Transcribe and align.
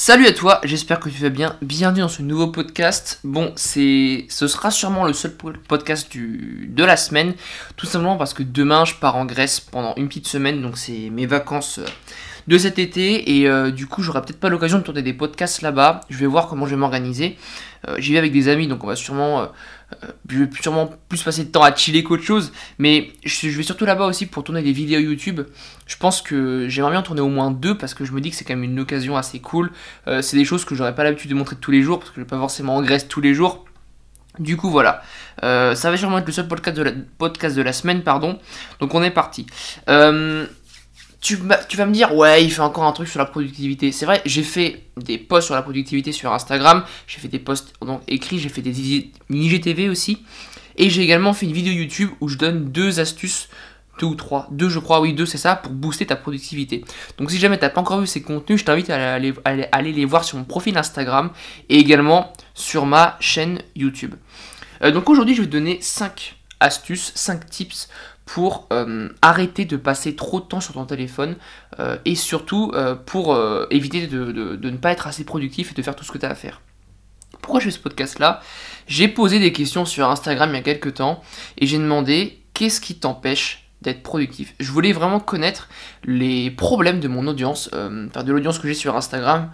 Salut 0.00 0.28
à 0.28 0.32
toi, 0.32 0.60
j'espère 0.62 1.00
que 1.00 1.08
tu 1.08 1.20
vas 1.20 1.28
bien. 1.28 1.56
Bienvenue 1.60 2.02
dans 2.02 2.08
ce 2.08 2.22
nouveau 2.22 2.46
podcast. 2.46 3.18
Bon, 3.24 3.52
c'est, 3.56 4.26
ce 4.28 4.46
sera 4.46 4.70
sûrement 4.70 5.04
le 5.04 5.12
seul 5.12 5.32
podcast 5.66 6.08
de 6.16 6.84
la 6.84 6.96
semaine, 6.96 7.34
tout 7.76 7.84
simplement 7.84 8.16
parce 8.16 8.32
que 8.32 8.44
demain 8.44 8.84
je 8.84 8.94
pars 8.94 9.16
en 9.16 9.24
Grèce 9.24 9.58
pendant 9.58 9.96
une 9.96 10.06
petite 10.06 10.28
semaine, 10.28 10.62
donc 10.62 10.78
c'est 10.78 11.10
mes 11.10 11.26
vacances 11.26 11.80
euh, 11.80 11.86
de 12.46 12.58
cet 12.58 12.78
été 12.78 13.38
et 13.38 13.48
euh, 13.48 13.72
du 13.72 13.88
coup 13.88 14.04
j'aurai 14.04 14.22
peut-être 14.22 14.38
pas 14.38 14.48
l'occasion 14.48 14.78
de 14.78 14.84
tourner 14.84 15.02
des 15.02 15.14
podcasts 15.14 15.62
là-bas. 15.62 16.02
Je 16.10 16.18
vais 16.18 16.26
voir 16.26 16.46
comment 16.46 16.64
je 16.64 16.70
vais 16.70 16.76
m'organiser. 16.76 17.36
Euh, 17.88 17.96
j'y 17.98 18.12
vais 18.12 18.18
avec 18.18 18.30
des 18.30 18.46
amis, 18.46 18.68
donc 18.68 18.84
on 18.84 18.86
va 18.86 18.94
sûrement, 18.94 19.48
je 20.28 20.38
vais 20.38 20.50
sûrement 20.60 20.90
plus 21.08 21.22
passer 21.22 21.44
de 21.44 21.50
temps 21.50 21.62
à 21.62 21.74
chiller 21.74 22.02
qu'autre 22.02 22.22
chose. 22.22 22.52
Mais 22.78 23.12
je, 23.24 23.48
vais 23.48 23.62
surtout 23.62 23.84
là-bas 23.84 24.06
aussi 24.06 24.26
pour 24.26 24.44
tourner 24.44 24.62
des 24.62 24.72
vidéos 24.72 25.00
YouTube. 25.00 25.40
Je 25.86 25.96
pense 25.96 26.22
que 26.22 26.68
j'aimerais 26.68 26.92
bien 26.92 27.02
tourner 27.02 27.20
au 27.20 27.28
moins 27.28 27.50
deux 27.50 27.76
parce 27.76 27.94
que 27.94 28.04
je 28.04 28.12
me 28.12 28.20
dis 28.20 28.30
que 28.30 28.36
c'est 28.36 28.44
quand 28.44 28.54
même 28.54 28.64
une 28.64 28.80
occasion 28.80 29.16
assez 29.16 29.40
cool. 29.40 29.70
c'est 30.06 30.36
des 30.36 30.44
choses 30.44 30.64
que 30.64 30.74
j'aurais 30.74 30.94
pas 30.94 31.04
l'habitude 31.04 31.30
de 31.30 31.34
montrer 31.34 31.56
tous 31.56 31.70
les 31.70 31.82
jours 31.82 31.98
parce 31.98 32.10
que 32.10 32.16
je 32.16 32.20
vais 32.20 32.26
pas 32.26 32.38
forcément 32.38 32.76
en 32.76 32.82
Grèce 32.82 33.08
tous 33.08 33.20
les 33.20 33.34
jours. 33.34 33.64
Du 34.38 34.56
coup, 34.56 34.70
voilà. 34.70 35.02
ça 35.40 35.90
va 35.90 35.96
sûrement 35.96 36.18
être 36.18 36.26
le 36.26 36.32
seul 36.32 36.48
podcast 36.48 36.76
de 37.56 37.62
la, 37.62 37.72
semaine, 37.72 38.02
pardon. 38.02 38.38
Donc, 38.80 38.94
on 38.94 39.02
est 39.02 39.10
parti. 39.10 39.46
Euh, 39.88 40.46
tu, 41.20 41.36
vas 41.36 41.86
me 41.86 41.92
dire, 41.92 42.14
ouais, 42.14 42.44
il 42.44 42.50
fait 42.50 42.60
encore 42.60 42.84
un 42.84 42.92
truc 42.92 43.08
sur 43.08 43.18
la 43.18 43.24
productivité. 43.24 43.90
C'est 43.92 44.06
vrai, 44.06 44.22
j'ai 44.24 44.42
fait 44.42 44.84
des 44.96 45.18
posts 45.18 45.46
sur 45.46 45.54
la 45.54 45.62
productivité 45.62 46.12
sur 46.12 46.32
Instagram, 46.32 46.84
j'ai 47.06 47.18
fait 47.18 47.28
des 47.28 47.38
posts 47.38 47.74
donc, 47.80 48.02
écrits, 48.06 48.38
j'ai 48.38 48.48
fait 48.48 48.62
des 48.62 49.08
IGTV 49.30 49.88
aussi. 49.88 50.22
Et 50.76 50.90
j'ai 50.90 51.02
également 51.02 51.32
fait 51.32 51.46
une 51.46 51.52
vidéo 51.52 51.72
YouTube 51.72 52.10
où 52.20 52.28
je 52.28 52.38
donne 52.38 52.70
deux 52.70 53.00
astuces, 53.00 53.48
deux 53.98 54.06
ou 54.06 54.14
trois, 54.14 54.46
deux 54.52 54.68
je 54.68 54.78
crois, 54.78 55.00
oui, 55.00 55.12
deux 55.12 55.26
c'est 55.26 55.38
ça, 55.38 55.56
pour 55.56 55.72
booster 55.72 56.06
ta 56.06 56.14
productivité. 56.14 56.84
Donc 57.18 57.32
si 57.32 57.38
jamais 57.38 57.58
tu 57.58 57.64
n'as 57.64 57.70
pas 57.70 57.80
encore 57.80 58.00
vu 58.00 58.06
ces 58.06 58.22
contenus, 58.22 58.60
je 58.60 58.64
t'invite 58.64 58.88
à 58.88 59.14
aller, 59.14 59.34
aller, 59.44 59.92
les 59.92 60.04
voir 60.04 60.22
sur 60.22 60.38
mon 60.38 60.44
profil 60.44 60.78
Instagram 60.78 61.30
et 61.68 61.78
également 61.78 62.32
sur 62.54 62.86
ma 62.86 63.16
chaîne 63.18 63.60
YouTube. 63.74 64.14
Euh, 64.82 64.92
donc 64.92 65.10
aujourd'hui, 65.10 65.34
je 65.34 65.40
vais 65.40 65.48
te 65.48 65.52
donner 65.52 65.78
5 65.80 66.36
astuces, 66.60 67.10
5 67.16 67.50
tips 67.50 67.88
pour 68.28 68.66
euh, 68.74 69.08
arrêter 69.22 69.64
de 69.64 69.78
passer 69.78 70.14
trop 70.14 70.38
de 70.38 70.44
temps 70.44 70.60
sur 70.60 70.74
ton 70.74 70.84
téléphone 70.84 71.36
euh, 71.80 71.96
et 72.04 72.14
surtout 72.14 72.70
euh, 72.74 72.94
pour 72.94 73.34
éviter 73.70 74.06
de, 74.06 74.58
ne 74.62 74.76
pas 74.76 74.92
être 74.92 75.06
assez 75.06 75.24
productif 75.24 75.72
et 75.72 75.74
de 75.74 75.80
faire 75.80 75.96
tout 75.96 76.04
ce 76.04 76.12
que 76.12 76.18
tu 76.18 76.26
as 76.26 76.30
à 76.30 76.34
faire. 76.34 76.60
Pourquoi 77.40 77.58
je 77.58 77.64
fais 77.64 77.70
ce 77.70 77.78
podcast 77.78 78.18
là 78.18 78.42
J'ai 78.86 79.08
posé 79.08 79.38
des 79.38 79.50
questions 79.50 79.86
sur 79.86 80.10
Instagram 80.10 80.50
il 80.50 80.56
y 80.56 80.58
a 80.58 80.62
quelques 80.62 80.94
temps 80.94 81.22
et 81.56 81.66
j'ai 81.66 81.78
demandé 81.78 82.42
qu'est-ce 82.52 82.82
qui 82.82 82.96
t'empêche 82.96 83.64
d'être 83.80 84.02
productif? 84.02 84.54
Je 84.60 84.70
voulais 84.72 84.92
vraiment 84.92 85.20
connaître 85.20 85.70
les 86.04 86.50
problèmes 86.50 87.00
de 87.00 87.08
mon 87.08 87.26
audience, 87.28 87.70
de 87.72 88.32
l'audience 88.32 88.58
que 88.58 88.68
j'ai 88.68 88.74
sur 88.74 88.94
Instagram, 88.94 89.50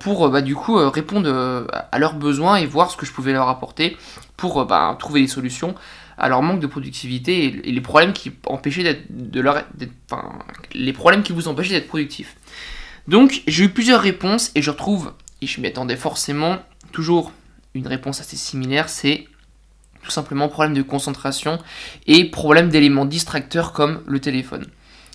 pour 0.00 0.28
bah, 0.28 0.40
du 0.40 0.56
coup 0.56 0.76
répondre 0.90 1.68
à 1.92 1.98
leurs 2.00 2.14
besoins 2.14 2.56
et 2.56 2.66
voir 2.66 2.90
ce 2.90 2.96
que 2.96 3.06
je 3.06 3.12
pouvais 3.12 3.32
leur 3.32 3.48
apporter 3.48 3.96
pour 4.36 4.64
bah, 4.64 4.96
trouver 4.98 5.20
des 5.20 5.28
solutions 5.28 5.76
à 6.18 6.28
leur 6.28 6.42
manque 6.42 6.60
de 6.60 6.66
productivité 6.66 7.44
et, 7.44 7.72
les 7.72 7.80
problèmes 7.80 8.12
qui 8.12 8.32
empêchaient 8.46 8.82
d'être, 8.82 9.04
de 9.08 9.40
leur, 9.40 9.64
les 10.74 10.92
problèmes 10.92 11.22
qui 11.22 11.32
vous 11.32 11.48
empêchaient 11.48 11.74
d'être 11.74 11.88
productif. 11.88 12.36
Donc 13.06 13.42
j'ai 13.46 13.64
eu 13.64 13.68
plusieurs 13.70 14.02
réponses 14.02 14.50
et 14.54 14.62
je 14.62 14.70
retrouve, 14.70 15.12
et 15.40 15.46
je 15.46 15.60
m'y 15.60 15.68
attendais 15.68 15.96
forcément, 15.96 16.58
toujours 16.92 17.32
une 17.74 17.86
réponse 17.86 18.20
assez 18.20 18.36
similaire, 18.36 18.88
c'est 18.88 19.26
tout 20.02 20.10
simplement 20.10 20.48
problème 20.48 20.74
de 20.74 20.82
concentration 20.82 21.58
et 22.06 22.24
problème 22.24 22.68
d'éléments 22.68 23.04
distracteurs 23.04 23.72
comme 23.72 24.02
le 24.06 24.20
téléphone. 24.20 24.66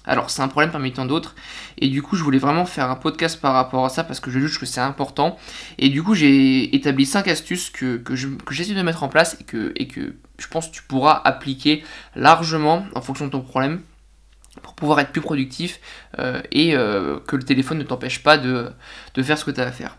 Alors 0.05 0.29
c'est 0.29 0.41
un 0.41 0.49
problème 0.49 0.71
parmi 0.71 0.91
tant 0.91 1.05
d'autres 1.05 1.33
et 1.77 1.87
du 1.87 2.01
coup 2.01 2.17
je 2.17 2.23
voulais 2.23 2.37
vraiment 2.37 2.65
faire 2.65 2.89
un 2.89 2.95
podcast 2.95 3.39
par 3.39 3.53
rapport 3.53 3.85
à 3.85 3.89
ça 3.89 4.03
parce 4.03 4.19
que 4.19 4.31
je 4.31 4.39
juge 4.39 4.59
que 4.59 4.65
c'est 4.65 4.81
important 4.81 5.37
et 5.77 5.87
du 5.87 6.03
coup 6.03 6.13
j'ai 6.13 6.75
établi 6.75 7.05
5 7.05 7.27
astuces 7.29 7.69
que, 7.69 7.97
que 7.97 8.15
j'essaie 8.53 8.73
de 8.73 8.81
mettre 8.81 9.03
en 9.03 9.07
place 9.07 9.37
et 9.39 9.87
que 9.87 10.15
je 10.37 10.47
pense 10.47 10.67
que 10.67 10.73
tu 10.73 10.83
pourras 10.83 11.21
appliquer 11.23 11.83
largement 12.15 12.85
en 12.95 13.01
fonction 13.01 13.25
de 13.25 13.31
ton 13.31 13.41
problème 13.41 13.81
pour 14.61 14.75
pouvoir 14.75 14.99
être 14.99 15.11
plus 15.11 15.21
productif 15.21 15.79
euh, 16.19 16.41
et 16.51 16.75
euh, 16.75 17.19
que 17.27 17.35
le 17.35 17.43
téléphone 17.43 17.79
ne 17.79 17.83
t'empêche 17.83 18.21
pas 18.21 18.37
de, 18.37 18.71
faire 19.21 19.37
ce 19.37 19.45
que 19.45 19.51
tu 19.51 19.61
as 19.61 19.67
à 19.67 19.71
faire. 19.71 19.97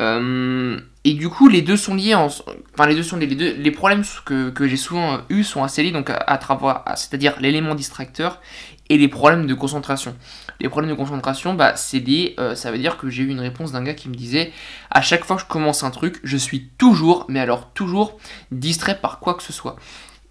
Euh, 0.00 0.80
et 1.04 1.14
du 1.14 1.28
coup, 1.28 1.48
les 1.48 1.60
deux 1.60 1.76
sont 1.76 1.94
liés, 1.94 2.14
enfin 2.14 2.86
les 2.86 2.94
deux 2.94 3.02
sont 3.02 3.16
liés, 3.16 3.26
les, 3.26 3.34
deux, 3.34 3.54
les 3.54 3.70
problèmes 3.70 4.02
que, 4.24 4.66
j'ai 4.66 4.76
souvent 4.76 5.20
eu 5.28 5.42
sont 5.42 5.62
assez 5.62 5.82
liés, 5.82 5.92
donc 5.92 6.10
à, 6.10 6.38
travers, 6.38 6.84
c'est-à-dire 6.94 7.34
l'élément 7.40 7.74
distracteur 7.74 8.40
et 8.88 8.96
les 8.96 9.08
problèmes 9.08 9.46
de 9.46 9.54
concentration. 9.54 10.16
Les 10.60 10.68
problèmes 10.68 10.90
de 10.90 10.96
concentration, 10.96 11.54
bah, 11.54 11.74
c'est 11.74 12.00
lié, 12.00 12.34
euh, 12.38 12.54
ça 12.54 12.70
veut 12.70 12.78
dire 12.78 12.98
que 12.98 13.08
j'ai 13.08 13.22
eu 13.22 13.28
une 13.28 13.40
réponse 13.40 13.72
d'un 13.72 13.82
gars 13.82 13.94
qui 13.94 14.10
me 14.10 14.14
disait 14.14 14.52
à 14.90 15.00
chaque 15.00 15.24
fois 15.24 15.36
que 15.36 15.42
je 15.42 15.46
commence 15.46 15.82
un 15.82 15.90
truc, 15.90 16.20
je 16.22 16.36
suis 16.36 16.68
toujours, 16.76 17.24
mais 17.28 17.40
alors 17.40 17.70
toujours, 17.72 18.18
distrait 18.52 18.98
par 18.98 19.20
quoi 19.20 19.34
que 19.34 19.42
ce 19.42 19.54
soit. 19.54 19.76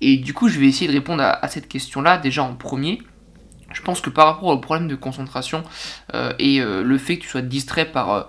Et 0.01 0.17
du 0.17 0.33
coup, 0.33 0.47
je 0.47 0.59
vais 0.59 0.67
essayer 0.67 0.87
de 0.87 0.93
répondre 0.93 1.23
à 1.23 1.47
cette 1.47 1.67
question-là 1.67 2.19
déjà 2.19 2.43
en 2.43 2.53
premier. 2.53 3.01
Je 3.73 3.81
pense 3.81 4.01
que 4.01 4.09
par 4.09 4.25
rapport 4.25 4.49
au 4.49 4.57
problème 4.57 4.87
de 4.87 4.95
concentration 4.95 5.63
euh, 6.15 6.33
et 6.39 6.59
euh, 6.59 6.81
le 6.81 6.97
fait 6.97 7.17
que 7.17 7.23
tu 7.23 7.29
sois 7.29 7.41
distrait 7.41 7.85
par, 7.85 8.27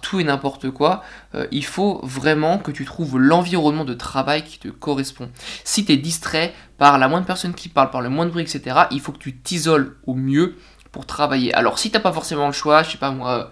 tout 0.00 0.20
et 0.20 0.24
n'importe 0.24 0.70
quoi, 0.70 1.02
il 1.50 1.64
faut 1.64 2.00
vraiment 2.02 2.58
que 2.58 2.70
tu 2.70 2.84
trouves 2.84 3.18
l'environnement 3.18 3.84
de 3.84 3.94
travail 3.94 4.42
qui 4.42 4.58
te 4.58 4.68
correspond. 4.68 5.30
Si 5.64 5.84
tu 5.84 5.92
es 5.92 5.96
distrait 5.96 6.54
par 6.78 6.98
la 6.98 7.08
moindre 7.08 7.26
personne 7.26 7.54
qui 7.54 7.68
parle, 7.68 7.90
par 7.90 8.00
le 8.00 8.08
moindre 8.08 8.32
bruit, 8.32 8.42
etc., 8.42 8.76
il 8.90 9.00
faut 9.00 9.12
que 9.12 9.18
tu 9.18 9.36
t'isoles 9.36 9.96
au 10.06 10.14
mieux 10.14 10.56
travailler. 11.04 11.52
Alors 11.54 11.78
si 11.78 11.90
tu 11.90 11.96
n'as 11.96 12.02
pas 12.02 12.12
forcément 12.12 12.46
le 12.46 12.52
choix, 12.52 12.82
je 12.82 12.92
sais 12.92 12.98
pas 12.98 13.10
moi, 13.10 13.50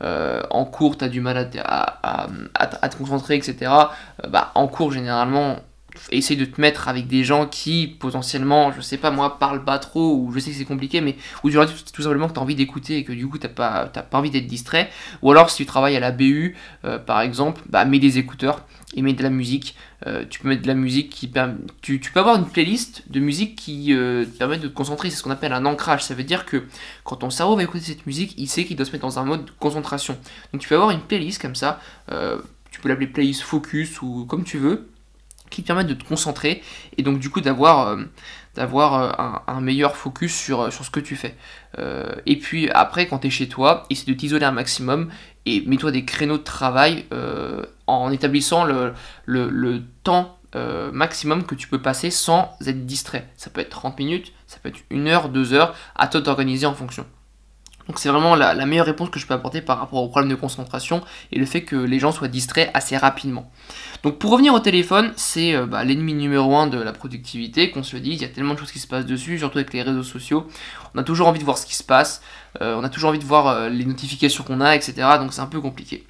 en 0.00 0.64
cours 0.66 0.98
tu 0.98 1.04
as 1.04 1.08
du 1.08 1.20
mal 1.20 1.50
à, 1.64 2.28
à, 2.54 2.88
te 2.88 2.96
concentrer, 2.96 3.36
etc., 3.36 3.70
bah, 4.28 4.52
en 4.54 4.68
cours 4.68 4.92
généralement 4.92 5.56
essaye 6.10 6.36
de 6.36 6.44
te 6.44 6.60
mettre 6.60 6.88
avec 6.88 7.06
des 7.06 7.24
gens 7.24 7.46
qui 7.46 7.86
potentiellement, 7.98 8.72
je 8.72 8.80
sais 8.80 8.96
pas 8.96 9.10
moi, 9.10 9.38
parlent 9.38 9.64
pas 9.64 9.78
trop, 9.78 10.16
ou 10.16 10.32
je 10.32 10.38
sais 10.38 10.50
que 10.50 10.56
c'est 10.56 10.64
compliqué, 10.64 11.00
mais 11.00 11.16
où 11.42 11.50
tu 11.50 11.56
tout, 11.56 11.92
tout 11.92 12.02
simplement 12.02 12.28
que 12.28 12.34
tu 12.34 12.38
as 12.38 12.42
envie 12.42 12.54
d'écouter 12.54 12.98
et 12.98 13.04
que 13.04 13.12
du 13.12 13.26
coup 13.26 13.38
t'as 13.38 13.48
pas, 13.48 13.86
pas 13.86 14.18
envie 14.18 14.30
d'être 14.30 14.46
distrait. 14.46 14.90
Ou 15.22 15.30
alors 15.30 15.50
si 15.50 15.56
tu 15.56 15.66
travailles 15.66 15.96
à 15.96 16.00
la 16.00 16.12
BU, 16.12 16.56
euh, 16.84 16.98
par 16.98 17.20
exemple, 17.20 17.62
bah, 17.68 17.84
mets 17.84 17.98
des 17.98 18.18
écouteurs 18.18 18.64
et 18.94 19.02
mets 19.02 19.12
de 19.12 19.22
la 19.22 19.30
musique. 19.30 19.76
Euh, 20.06 20.24
tu 20.28 20.40
peux 20.40 20.48
mettre 20.48 20.62
de 20.62 20.68
la 20.68 20.74
musique 20.74 21.10
qui 21.10 21.28
permet. 21.28 21.54
Tu, 21.80 21.98
peux 21.98 22.20
avoir 22.20 22.36
une 22.36 22.46
playlist 22.46 23.10
de 23.10 23.20
musique 23.20 23.56
qui 23.56 23.94
euh, 23.94 24.24
te 24.24 24.38
permet 24.38 24.58
de 24.58 24.68
te 24.68 24.74
concentrer. 24.74 25.10
C'est 25.10 25.16
ce 25.16 25.22
qu'on 25.22 25.30
appelle 25.30 25.52
un 25.52 25.64
ancrage. 25.64 26.04
Ça 26.04 26.14
veut 26.14 26.24
dire 26.24 26.44
que 26.44 26.64
quand 27.04 27.16
ton 27.16 27.30
cerveau 27.30 27.56
va 27.56 27.62
écouter 27.62 27.84
cette 27.84 28.06
musique, 28.06 28.34
il 28.36 28.48
sait 28.48 28.64
qu'il 28.64 28.76
doit 28.76 28.86
se 28.86 28.92
mettre 28.92 29.06
dans 29.06 29.18
un 29.18 29.24
mode 29.24 29.46
de 29.46 29.50
concentration. 29.58 30.16
Donc 30.52 30.60
tu 30.60 30.68
peux 30.68 30.74
avoir 30.74 30.90
une 30.90 31.00
playlist 31.00 31.40
comme 31.40 31.54
ça. 31.54 31.80
tu 32.70 32.80
peux 32.80 32.88
l'appeler 32.88 33.06
playlist 33.06 33.42
focus 33.42 34.02
ou 34.02 34.26
comme 34.26 34.44
tu 34.44 34.58
veux 34.58 34.88
qui 35.50 35.62
te 35.62 35.66
permettent 35.66 35.86
de 35.86 35.94
te 35.94 36.04
concentrer 36.04 36.62
et 36.96 37.02
donc 37.02 37.18
du 37.18 37.30
coup 37.30 37.40
d'avoir 37.40 37.88
euh, 37.88 38.04
euh, 38.58 39.12
un, 39.46 39.60
meilleur 39.60 39.96
focus 39.96 40.34
sur, 40.34 40.62
euh, 40.62 40.70
sur 40.70 40.84
ce 40.84 40.90
que 40.90 41.00
tu 41.00 41.16
fais. 41.16 41.36
et 42.26 42.38
puis 42.38 42.70
après, 42.70 43.06
quand 43.06 43.20
tu 43.20 43.26
es 43.28 43.30
chez 43.30 43.48
toi, 43.48 43.84
essaie 43.90 44.06
de 44.06 44.14
t'isoler 44.14 44.44
un 44.44 44.52
maximum 44.52 45.10
et 45.46 45.62
mets-toi 45.66 45.90
des 45.90 46.04
créneaux 46.04 46.38
de 46.38 46.42
travail 46.42 47.04
en 47.86 48.10
établissant 48.10 48.64
le, 48.64 48.94
le, 49.26 49.48
le 49.48 49.82
temps 50.02 50.38
maximum 50.92 51.44
que 51.44 51.56
tu 51.56 51.66
peux 51.66 51.82
passer 51.82 52.10
sans 52.10 52.56
être 52.64 52.86
distrait. 52.86 53.28
Ça 53.36 53.50
peut 53.50 53.60
être 53.60 53.70
30 53.70 53.98
minutes, 53.98 54.32
ça 54.46 54.58
peut 54.62 54.68
être 54.68 54.80
une 54.90 55.08
heure, 55.08 55.28
deux 55.28 55.52
heures, 55.52 55.74
à 55.96 56.06
toi 56.06 56.20
d'organiser 56.20 56.66
en 56.66 56.74
fonction. 56.74 57.04
Donc 57.86 57.98
c'est 57.98 58.08
vraiment 58.08 58.34
la, 58.34 58.54
meilleure 58.66 58.86
réponse 58.86 59.10
que 59.10 59.18
je 59.18 59.26
peux 59.26 59.34
apporter 59.34 59.60
par 59.60 59.78
rapport 59.78 60.02
au 60.02 60.08
problème 60.08 60.30
de 60.30 60.36
concentration 60.36 61.02
et 61.32 61.38
le 61.38 61.46
fait 61.46 61.62
que 61.62 61.76
les 61.76 61.98
gens 61.98 62.12
soient 62.12 62.28
distraits 62.28 62.70
assez 62.74 62.96
rapidement. 62.96 63.50
Donc 64.04 64.18
pour 64.18 64.32
revenir 64.32 64.52
au 64.52 64.60
téléphone, 64.60 65.14
c'est 65.16 65.54
euh, 65.54 65.64
bah, 65.64 65.82
l'ennemi 65.82 66.12
numéro 66.12 66.54
un 66.58 66.66
de 66.66 66.78
la 66.78 66.92
productivité, 66.92 67.70
qu'on 67.70 67.82
se 67.82 67.96
le 67.96 68.02
dise, 68.02 68.16
il 68.16 68.22
y 68.22 68.26
a 68.26 68.28
tellement 68.28 68.52
de 68.52 68.58
choses 68.58 68.70
qui 68.70 68.78
se 68.78 68.86
passent 68.86 69.06
dessus, 69.06 69.38
surtout 69.38 69.56
avec 69.56 69.72
les 69.72 69.80
réseaux 69.80 70.02
sociaux. 70.02 70.46
On 70.94 70.98
a 70.98 71.02
toujours 71.02 71.26
envie 71.26 71.38
de 71.38 71.44
voir 71.44 71.56
ce 71.56 71.64
qui 71.64 71.74
se 71.74 71.82
passe, 71.82 72.20
euh, 72.60 72.76
on 72.76 72.84
a 72.84 72.90
toujours 72.90 73.08
envie 73.08 73.18
de 73.18 73.24
voir 73.24 73.48
euh, 73.48 73.68
les 73.70 73.86
notifications 73.86 74.44
qu'on 74.44 74.60
a, 74.60 74.76
etc. 74.76 74.94
Donc 75.18 75.32
c'est 75.32 75.40
un 75.40 75.46
peu 75.46 75.58
compliqué. 75.58 76.06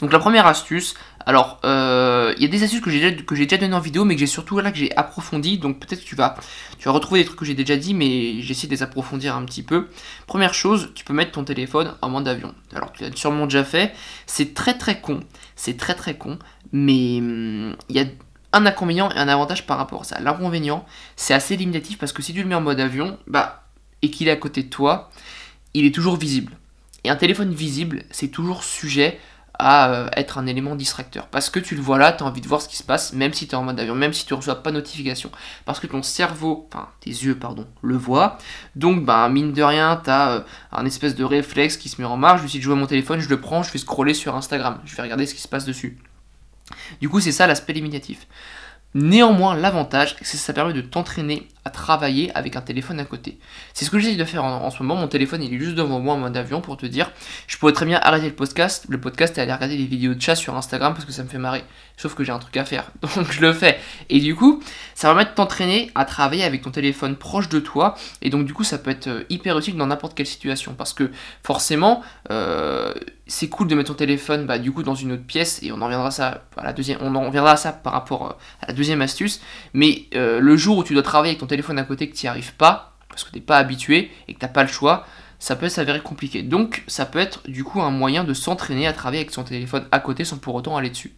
Donc 0.00 0.12
la 0.12 0.18
première 0.18 0.48
astuce, 0.48 0.96
alors 1.26 1.60
euh, 1.64 2.32
il 2.36 2.42
y 2.42 2.46
a 2.46 2.48
des 2.48 2.62
astuces 2.62 2.80
que 2.80 2.90
j'ai 2.90 3.00
déjà, 3.00 3.24
déjà 3.34 3.56
donné 3.56 3.74
en 3.74 3.80
vidéo, 3.80 4.04
mais 4.04 4.14
que 4.14 4.20
j'ai 4.20 4.26
surtout 4.26 4.58
là 4.60 4.70
que 4.70 4.78
j'ai 4.78 4.96
approfondi, 4.96 5.58
donc 5.58 5.80
peut-être 5.80 6.00
que 6.00 6.06
tu 6.06 6.14
vas, 6.14 6.36
tu 6.78 6.86
vas 6.86 6.92
retrouver 6.92 7.20
des 7.20 7.26
trucs 7.26 7.38
que 7.38 7.44
j'ai 7.44 7.54
déjà 7.54 7.76
dit, 7.76 7.94
mais 7.94 8.40
j'essaie 8.42 8.68
de 8.68 8.72
les 8.72 8.84
approfondir 8.84 9.36
un 9.36 9.44
petit 9.44 9.64
peu. 9.64 9.88
Première 10.28 10.54
chose, 10.54 10.92
tu 10.94 11.04
peux 11.04 11.12
mettre 11.12 11.32
ton 11.32 11.42
téléphone 11.42 11.94
en 12.00 12.08
mode 12.08 12.28
avion. 12.28 12.54
Alors 12.72 12.92
tu 12.92 13.02
l'as 13.02 13.14
sûrement 13.14 13.44
déjà 13.44 13.64
fait, 13.64 13.92
c'est 14.26 14.54
très 14.54 14.78
très 14.78 15.00
con, 15.00 15.20
c'est 15.56 15.76
très 15.76 15.94
très 15.94 16.16
con, 16.16 16.38
mais 16.72 17.18
hum, 17.18 17.76
il 17.88 17.96
y 17.96 18.00
a 18.00 18.04
un 18.52 18.64
inconvénient 18.64 19.10
et 19.10 19.18
un 19.18 19.28
avantage 19.28 19.66
par 19.66 19.78
rapport 19.78 20.02
à 20.02 20.04
ça. 20.04 20.20
L'inconvénient, 20.20 20.86
c'est 21.16 21.34
assez 21.34 21.56
limitatif 21.56 21.98
parce 21.98 22.12
que 22.12 22.22
si 22.22 22.32
tu 22.32 22.42
le 22.42 22.48
mets 22.48 22.54
en 22.54 22.60
mode 22.60 22.78
avion, 22.78 23.18
bah, 23.26 23.64
et 24.00 24.10
qu'il 24.10 24.28
est 24.28 24.30
à 24.30 24.36
côté 24.36 24.62
de 24.62 24.68
toi, 24.68 25.10
il 25.74 25.84
est 25.84 25.94
toujours 25.94 26.16
visible. 26.16 26.52
Et 27.02 27.10
un 27.10 27.16
téléphone 27.16 27.52
visible, 27.52 28.04
c'est 28.10 28.28
toujours 28.28 28.62
sujet 28.64 29.18
à 29.58 29.90
euh, 29.90 30.08
être 30.16 30.38
un 30.38 30.46
élément 30.46 30.74
distracteur. 30.74 31.26
Parce 31.28 31.50
que 31.50 31.58
tu 31.58 31.74
le 31.74 31.80
vois 31.80 31.98
là, 31.98 32.12
tu 32.12 32.22
as 32.22 32.26
envie 32.26 32.40
de 32.40 32.48
voir 32.48 32.60
ce 32.60 32.68
qui 32.68 32.76
se 32.76 32.82
passe, 32.82 33.12
même 33.12 33.32
si 33.32 33.46
tu 33.46 33.52
es 33.52 33.54
en 33.56 33.62
mode 33.62 33.78
avion, 33.80 33.94
même 33.94 34.12
si 34.12 34.26
tu 34.26 34.34
ne 34.34 34.38
reçois 34.38 34.62
pas 34.62 34.70
de 34.70 34.76
notification. 34.76 35.30
Parce 35.64 35.80
que 35.80 35.86
ton 35.86 36.02
cerveau, 36.02 36.68
enfin 36.72 36.88
tes 37.00 37.10
yeux, 37.10 37.36
pardon, 37.36 37.66
le 37.82 37.96
voit. 37.96 38.38
Donc, 38.74 39.04
bah, 39.04 39.28
mine 39.28 39.52
de 39.52 39.62
rien, 39.62 40.00
tu 40.02 40.10
as 40.10 40.30
euh, 40.30 40.40
un 40.72 40.84
espèce 40.84 41.14
de 41.14 41.24
réflexe 41.24 41.76
qui 41.76 41.88
se 41.88 42.00
met 42.00 42.06
en 42.06 42.16
marche. 42.16 42.40
Je 42.40 42.46
décide 42.46 42.60
de 42.60 42.64
jouer 42.64 42.74
à 42.74 42.76
mon 42.76 42.86
téléphone, 42.86 43.20
je 43.20 43.28
le 43.28 43.40
prends, 43.40 43.62
je 43.62 43.72
vais 43.72 43.78
scroller 43.78 44.14
sur 44.14 44.34
Instagram. 44.36 44.80
Je 44.84 44.94
vais 44.94 45.02
regarder 45.02 45.26
ce 45.26 45.34
qui 45.34 45.40
se 45.40 45.48
passe 45.48 45.64
dessus. 45.64 45.98
Du 47.00 47.08
coup, 47.08 47.20
c'est 47.20 47.32
ça 47.32 47.46
l'aspect 47.46 47.72
limitatif. 47.72 48.26
Néanmoins, 48.98 49.54
l'avantage, 49.54 50.16
c'est 50.22 50.38
que 50.38 50.42
ça 50.42 50.54
permet 50.54 50.72
de 50.72 50.80
t'entraîner 50.80 51.46
à 51.66 51.70
travailler 51.70 52.34
avec 52.34 52.56
un 52.56 52.62
téléphone 52.62 52.98
à 52.98 53.04
côté. 53.04 53.38
C'est 53.74 53.84
ce 53.84 53.90
que 53.90 53.98
j'essaie 53.98 54.16
de 54.16 54.24
faire 54.24 54.42
en, 54.42 54.70
ce 54.70 54.82
moment. 54.82 54.98
Mon 54.98 55.06
téléphone, 55.06 55.42
il 55.42 55.52
est 55.52 55.58
juste 55.58 55.74
devant 55.74 56.00
moi 56.00 56.14
en 56.14 56.16
mode 56.16 56.34
avion 56.34 56.62
pour 56.62 56.78
te 56.78 56.86
dire. 56.86 57.12
Je 57.46 57.58
pourrais 57.58 57.74
très 57.74 57.84
bien 57.84 58.00
arrêter 58.02 58.26
le 58.26 58.34
podcast, 58.34 58.86
le 58.88 58.98
podcast 58.98 59.36
et 59.36 59.42
aller 59.42 59.52
regarder 59.52 59.76
les 59.76 59.84
vidéos 59.84 60.14
de 60.14 60.22
chat 60.22 60.34
sur 60.34 60.56
Instagram 60.56 60.94
parce 60.94 61.04
que 61.04 61.12
ça 61.12 61.22
me 61.24 61.28
fait 61.28 61.36
marrer. 61.36 61.62
Sauf 61.98 62.14
que 62.14 62.24
j'ai 62.24 62.32
un 62.32 62.38
truc 62.38 62.56
à 62.56 62.64
faire, 62.64 62.90
donc 63.16 63.30
je 63.30 63.42
le 63.42 63.52
fais. 63.52 63.78
Et 64.08 64.18
du 64.18 64.34
coup, 64.34 64.62
ça 64.94 65.08
va 65.08 65.12
permettre 65.12 65.32
de 65.32 65.36
t'entraîner 65.36 65.90
à 65.94 66.06
travailler 66.06 66.44
avec 66.44 66.62
ton 66.62 66.70
téléphone 66.70 67.16
proche 67.16 67.50
de 67.50 67.58
toi. 67.58 67.96
Et 68.22 68.30
donc, 68.30 68.46
du 68.46 68.54
coup, 68.54 68.64
ça 68.64 68.78
peut 68.78 68.90
être 68.90 69.08
euh, 69.08 69.24
hyper 69.28 69.58
utile 69.58 69.76
dans 69.76 69.88
n'importe 69.88 70.16
quelle 70.16 70.26
situation 70.26 70.72
parce 70.72 70.94
que 70.94 71.10
forcément, 71.42 72.02
euh, 72.30 72.94
c'est 73.26 73.48
cool 73.48 73.66
de 73.66 73.74
mettre 73.74 73.88
ton 73.88 73.94
téléphone 73.94 74.46
bah, 74.46 74.58
du 74.58 74.70
coup 74.72 74.82
dans 74.82 74.94
une 74.94 75.12
autre 75.12 75.24
pièce 75.24 75.60
et 75.62 75.72
on 75.72 75.80
en 75.80 75.86
reviendra 75.86 76.10
ça 76.10 76.44
à 76.56 76.64
la 76.64 76.72
deuxième 76.72 76.98
on 77.00 77.14
en 77.14 77.26
reviendra 77.26 77.52
à 77.52 77.56
ça 77.56 77.72
par 77.72 77.92
rapport 77.92 78.26
euh, 78.26 78.32
à 78.62 78.68
la 78.68 78.74
deuxième 78.74 79.02
astuce. 79.02 79.40
Mais 79.72 80.04
euh, 80.14 80.40
le 80.40 80.56
jour 80.56 80.78
où 80.78 80.84
tu 80.84 80.94
dois 80.94 81.02
travailler 81.02 81.32
avec 81.32 81.40
ton 81.40 81.46
téléphone 81.46 81.78
à 81.78 81.82
côté 81.82 82.08
que 82.08 82.16
tu 82.16 82.26
n'y 82.26 82.30
arrives 82.30 82.54
pas 82.54 82.94
parce 83.08 83.24
que 83.24 83.30
tu 83.30 83.36
n'es 83.36 83.42
pas 83.42 83.58
habitué 83.58 84.10
et 84.28 84.34
que 84.34 84.38
tu 84.38 84.44
n'as 84.44 84.52
pas 84.52 84.62
le 84.62 84.68
choix 84.68 85.06
ça 85.38 85.56
peut 85.56 85.68
s'avérer 85.68 86.00
compliqué. 86.00 86.42
Donc 86.42 86.82
ça 86.86 87.06
peut 87.06 87.18
être 87.18 87.48
du 87.48 87.64
coup 87.64 87.82
un 87.82 87.90
moyen 87.90 88.24
de 88.24 88.34
s'entraîner 88.34 88.86
à 88.86 88.92
travailler 88.92 89.20
avec 89.20 89.32
son 89.32 89.44
téléphone 89.44 89.86
à 89.92 90.00
côté 90.00 90.24
sans 90.24 90.38
pour 90.38 90.54
autant 90.54 90.76
aller 90.76 90.90
dessus. 90.90 91.14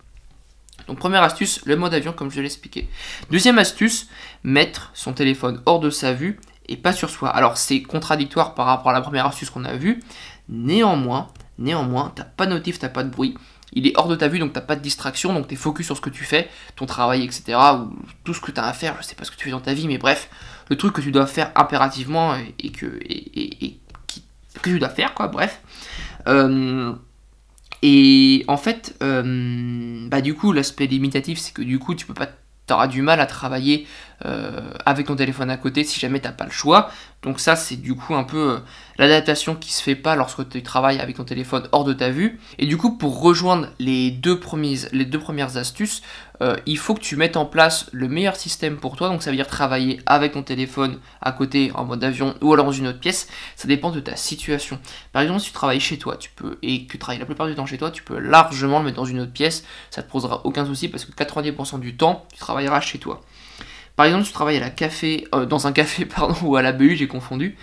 Donc 0.87 0.99
première 0.99 1.23
astuce 1.23 1.61
le 1.67 1.77
mode 1.77 1.95
avion 1.95 2.13
comme 2.13 2.31
je 2.31 2.41
l'ai 2.41 2.47
expliqué. 2.47 2.89
Deuxième 3.31 3.59
astuce 3.59 4.09
mettre 4.43 4.91
son 4.95 5.13
téléphone 5.13 5.61
hors 5.67 5.81
de 5.81 5.91
sa 5.91 6.13
vue 6.13 6.41
et 6.69 6.77
pas 6.77 6.93
sur 6.93 7.11
soi. 7.11 7.29
Alors 7.29 7.57
c'est 7.57 7.83
contradictoire 7.83 8.55
par 8.55 8.67
rapport 8.67 8.91
à 8.91 8.95
la 8.95 9.01
première 9.01 9.27
astuce 9.27 9.51
qu'on 9.51 9.65
a 9.65 9.75
vue. 9.75 10.01
Néanmoins 10.49 11.29
Néanmoins, 11.59 12.13
t'as 12.15 12.25
pas 12.25 12.47
de 12.47 12.53
notif, 12.53 12.79
t'as 12.79 12.89
pas 12.89 13.05
de 13.05 13.11
bruit. 13.11 13.35
Il 13.73 13.87
est 13.87 13.93
hors 13.97 14.09
de 14.09 14.17
ta 14.17 14.29
vue, 14.29 14.39
donc 14.39 14.53
t'as 14.53 14.61
pas 14.61 14.77
de 14.77 14.81
distraction, 14.81 15.35
donc 15.35 15.49
t'es 15.49 15.57
focus 15.57 15.87
sur 15.87 15.97
ce 15.97 16.01
que 16.01 16.11
tu 16.11 16.25
fais, 16.25 16.49
ton 16.77 16.87
travail, 16.87 17.25
etc. 17.25 17.59
Ou 17.75 17.95
tout 18.25 18.33
ce 18.33 18.41
que 18.41 18.51
t'as 18.51 18.65
à 18.65 18.73
faire, 18.73 18.97
je 19.01 19.07
sais 19.07 19.15
pas 19.15 19.25
ce 19.25 19.31
que 19.31 19.37
tu 19.37 19.45
fais 19.45 19.51
dans 19.51 19.61
ta 19.61 19.75
vie, 19.75 19.87
mais 19.87 19.99
bref, 19.99 20.31
le 20.71 20.77
truc 20.77 20.95
que 20.95 21.01
tu 21.01 21.13
dois 21.13 21.27
faire 21.27 21.53
impérativement 21.55 22.35
et, 22.59 22.71
que, 22.71 22.87
que 22.87 24.71
tu 24.71 24.79
dois 24.79 24.89
faire, 24.89 25.15
quoi, 25.15 25.29
bref. 25.29 25.61
Euh, 26.29 26.95
et 27.83 28.45
en 28.49 28.57
fait, 28.57 28.97
euh, 29.03 30.09
bah 30.09 30.21
du 30.21 30.35
coup, 30.35 30.53
l'aspect 30.53 30.87
limitatif, 30.87 31.39
c'est 31.39 31.53
que 31.53 31.63
du 31.63 31.79
coup, 31.79 31.95
tu 31.95 32.07
peux 32.07 32.15
pas 32.15 32.29
t'auras 32.69 32.87
du 32.87 33.03
mal 33.03 33.19
à 33.19 33.27
travailler 33.27 33.87
euh, 34.25 34.73
avec 34.85 35.07
ton 35.07 35.15
téléphone 35.15 35.49
à 35.49 35.57
côté 35.57 35.85
si 35.85 36.01
jamais 36.01 36.19
t'as 36.19 36.33
pas 36.33 36.45
le 36.45 36.51
choix. 36.51 36.91
Donc 37.23 37.39
ça 37.39 37.55
c'est 37.55 37.77
du 37.77 37.95
coup 37.95 38.17
un 38.17 38.25
peu 38.25 38.51
euh, 38.51 38.59
l'adaptation 38.97 39.55
qui 39.55 39.73
se 39.73 39.81
fait 39.81 39.95
pas 39.95 40.17
lorsque 40.17 40.49
tu 40.49 40.63
travailles 40.63 40.99
avec 40.99 41.17
ton 41.17 41.25
téléphone 41.25 41.69
hors 41.71 41.85
de 41.85 41.93
ta 41.93 42.11
vue. 42.11 42.41
Et 42.59 42.67
du 42.67 42.77
coup 42.77 42.97
pour 42.99 43.21
rejoindre 43.21 43.69
les 43.79 44.11
deux, 44.11 44.41
les 44.93 45.05
deux 45.05 45.19
premières 45.21 45.57
astuces, 45.57 46.03
euh, 46.41 46.57
il 46.67 46.79
faut 46.79 46.95
que 46.95 47.01
tu 47.01 47.15
mettes 47.15 47.37
en 47.37 47.47
place 47.47 47.89
le 47.93 48.09
meilleur 48.09 48.35
système 48.35 48.77
pour 48.79 48.97
toi. 48.97 49.09
Donc 49.09 49.23
ça 49.23 49.31
veut 49.31 49.37
dire 49.37 49.47
travailler 49.47 50.01
avec 50.07 50.33
ton 50.33 50.43
téléphone 50.43 50.99
à 51.21 51.31
côté 51.31 51.71
en 51.75 51.85
mode 51.85 52.03
avion 52.03 52.35
ou 52.41 52.53
alors 52.53 52.67
dans 52.67 52.73
une 52.73 52.89
autre 52.89 53.01
pièce. 53.01 53.29
Ça 53.55 53.69
dépend 53.69 53.91
de 53.93 54.01
ta 54.01 54.17
situation. 54.17 54.81
Par 55.13 55.23
exemple, 55.23 55.41
si 55.41 55.47
tu 55.47 55.53
travailles 55.53 55.81
chez 55.81 55.99
toi, 55.99 56.17
tu 56.17 56.31
peux 56.31 56.59
et 56.63 56.87
que 56.87 56.93
tu 56.93 56.99
travailles 56.99 57.21
la 57.21 57.27
plupart 57.27 57.47
du 57.47 57.55
temps 57.55 57.67
chez 57.67 57.79
toi, 57.79 57.93
tu 57.93 58.03
peux 58.03 58.19
largement 58.19 58.81
le 58.81 58.87
mettre 58.87 58.97
dans 58.97 59.05
une 59.05 59.21
autre 59.21 59.33
pièce. 59.33 59.65
Ça 59.91 60.03
te 60.03 60.11
posera 60.11 60.45
aucun 60.45 60.67
souci 60.67 60.89
parce 60.89 61.05
que 61.05 61.13
90% 61.13 61.79
du 61.79 61.97
temps, 61.97 62.27
tu 62.33 62.41
travailleras 62.41 62.81
chez 62.81 62.99
toi. 62.99 63.23
Par 63.99 64.07
exemple, 64.07 64.27
si 64.27 64.31
tu 64.31 64.35
travailles 64.35 64.59
à 64.59 64.61
la 64.61 64.71
café, 64.71 65.27
euh, 65.35 65.45
dans 65.45 65.67
un 65.67 65.73
café 65.73 66.05
pardon, 66.17 66.37
ou 66.45 66.55
à 66.55 66.63
la 66.63 66.71
BU, 66.71 66.95
j'ai 66.95 67.09
confondu. 67.09 67.57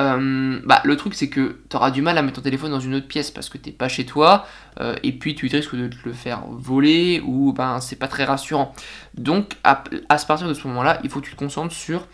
Euh, 0.00 0.60
bah, 0.64 0.82
le 0.82 0.96
truc 0.96 1.14
c'est 1.14 1.28
que 1.28 1.60
tu 1.70 1.76
auras 1.76 1.92
du 1.92 2.02
mal 2.02 2.18
à 2.18 2.22
mettre 2.22 2.36
ton 2.36 2.42
téléphone 2.42 2.72
dans 2.72 2.80
une 2.80 2.96
autre 2.96 3.06
pièce 3.06 3.30
parce 3.30 3.48
que 3.48 3.56
t'es 3.56 3.70
pas 3.70 3.88
chez 3.88 4.04
toi 4.04 4.46
euh, 4.80 4.94
et 5.02 5.12
puis 5.12 5.34
tu 5.36 5.46
risques 5.46 5.74
de 5.74 5.88
te 5.88 5.96
le 6.04 6.12
faire 6.12 6.42
voler 6.50 7.22
ou 7.24 7.54
ben 7.54 7.80
c'est 7.80 7.96
pas 7.96 8.08
très 8.08 8.24
rassurant. 8.24 8.74
Donc 9.14 9.56
à, 9.62 9.84
à 10.08 10.16
partir 10.16 10.48
de 10.48 10.54
ce 10.54 10.66
moment-là, 10.66 10.98
il 11.04 11.08
faut 11.08 11.20
que 11.20 11.26
tu 11.26 11.32
te 11.32 11.38
concentres 11.38 11.72
sur 11.72 12.08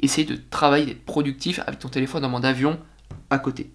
essayer 0.00 0.26
de 0.26 0.40
travailler, 0.50 0.86
d'être 0.86 1.04
productif 1.04 1.60
avec 1.66 1.78
ton 1.80 1.90
téléphone 1.90 2.24
en 2.24 2.30
mode 2.30 2.46
avion 2.46 2.80
à 3.28 3.38
côté. 3.38 3.70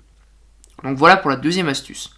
Donc 0.84 0.98
voilà 0.98 1.16
pour 1.16 1.30
la 1.30 1.38
deuxième 1.38 1.70
astuce. 1.70 2.10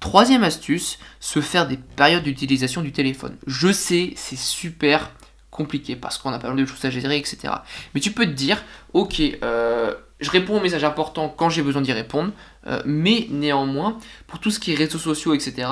Troisième 0.00 0.42
astuce, 0.42 0.98
se 1.20 1.40
faire 1.40 1.68
des 1.68 1.76
périodes 1.76 2.24
d'utilisation 2.24 2.82
du 2.82 2.90
téléphone. 2.90 3.36
Je 3.46 3.70
sais, 3.70 4.12
c'est 4.16 4.36
super 4.36 5.12
compliqué 5.54 5.94
parce 5.94 6.18
qu'on 6.18 6.32
a 6.32 6.38
pas 6.38 6.48
mal 6.48 6.56
de 6.56 6.66
choses 6.66 6.84
à 6.84 6.90
gérer, 6.90 7.16
etc. 7.16 7.54
Mais 7.94 8.00
tu 8.00 8.10
peux 8.10 8.26
te 8.26 8.32
dire, 8.32 8.62
ok, 8.92 9.22
euh, 9.42 9.94
je 10.20 10.30
réponds 10.30 10.58
aux 10.58 10.60
messages 10.60 10.84
importants 10.84 11.32
quand 11.34 11.48
j'ai 11.48 11.62
besoin 11.62 11.80
d'y 11.80 11.92
répondre, 11.92 12.32
euh, 12.66 12.82
mais 12.84 13.28
néanmoins, 13.30 13.98
pour 14.26 14.40
tout 14.40 14.50
ce 14.50 14.58
qui 14.58 14.72
est 14.72 14.74
réseaux 14.74 14.98
sociaux, 14.98 15.32
etc., 15.32 15.68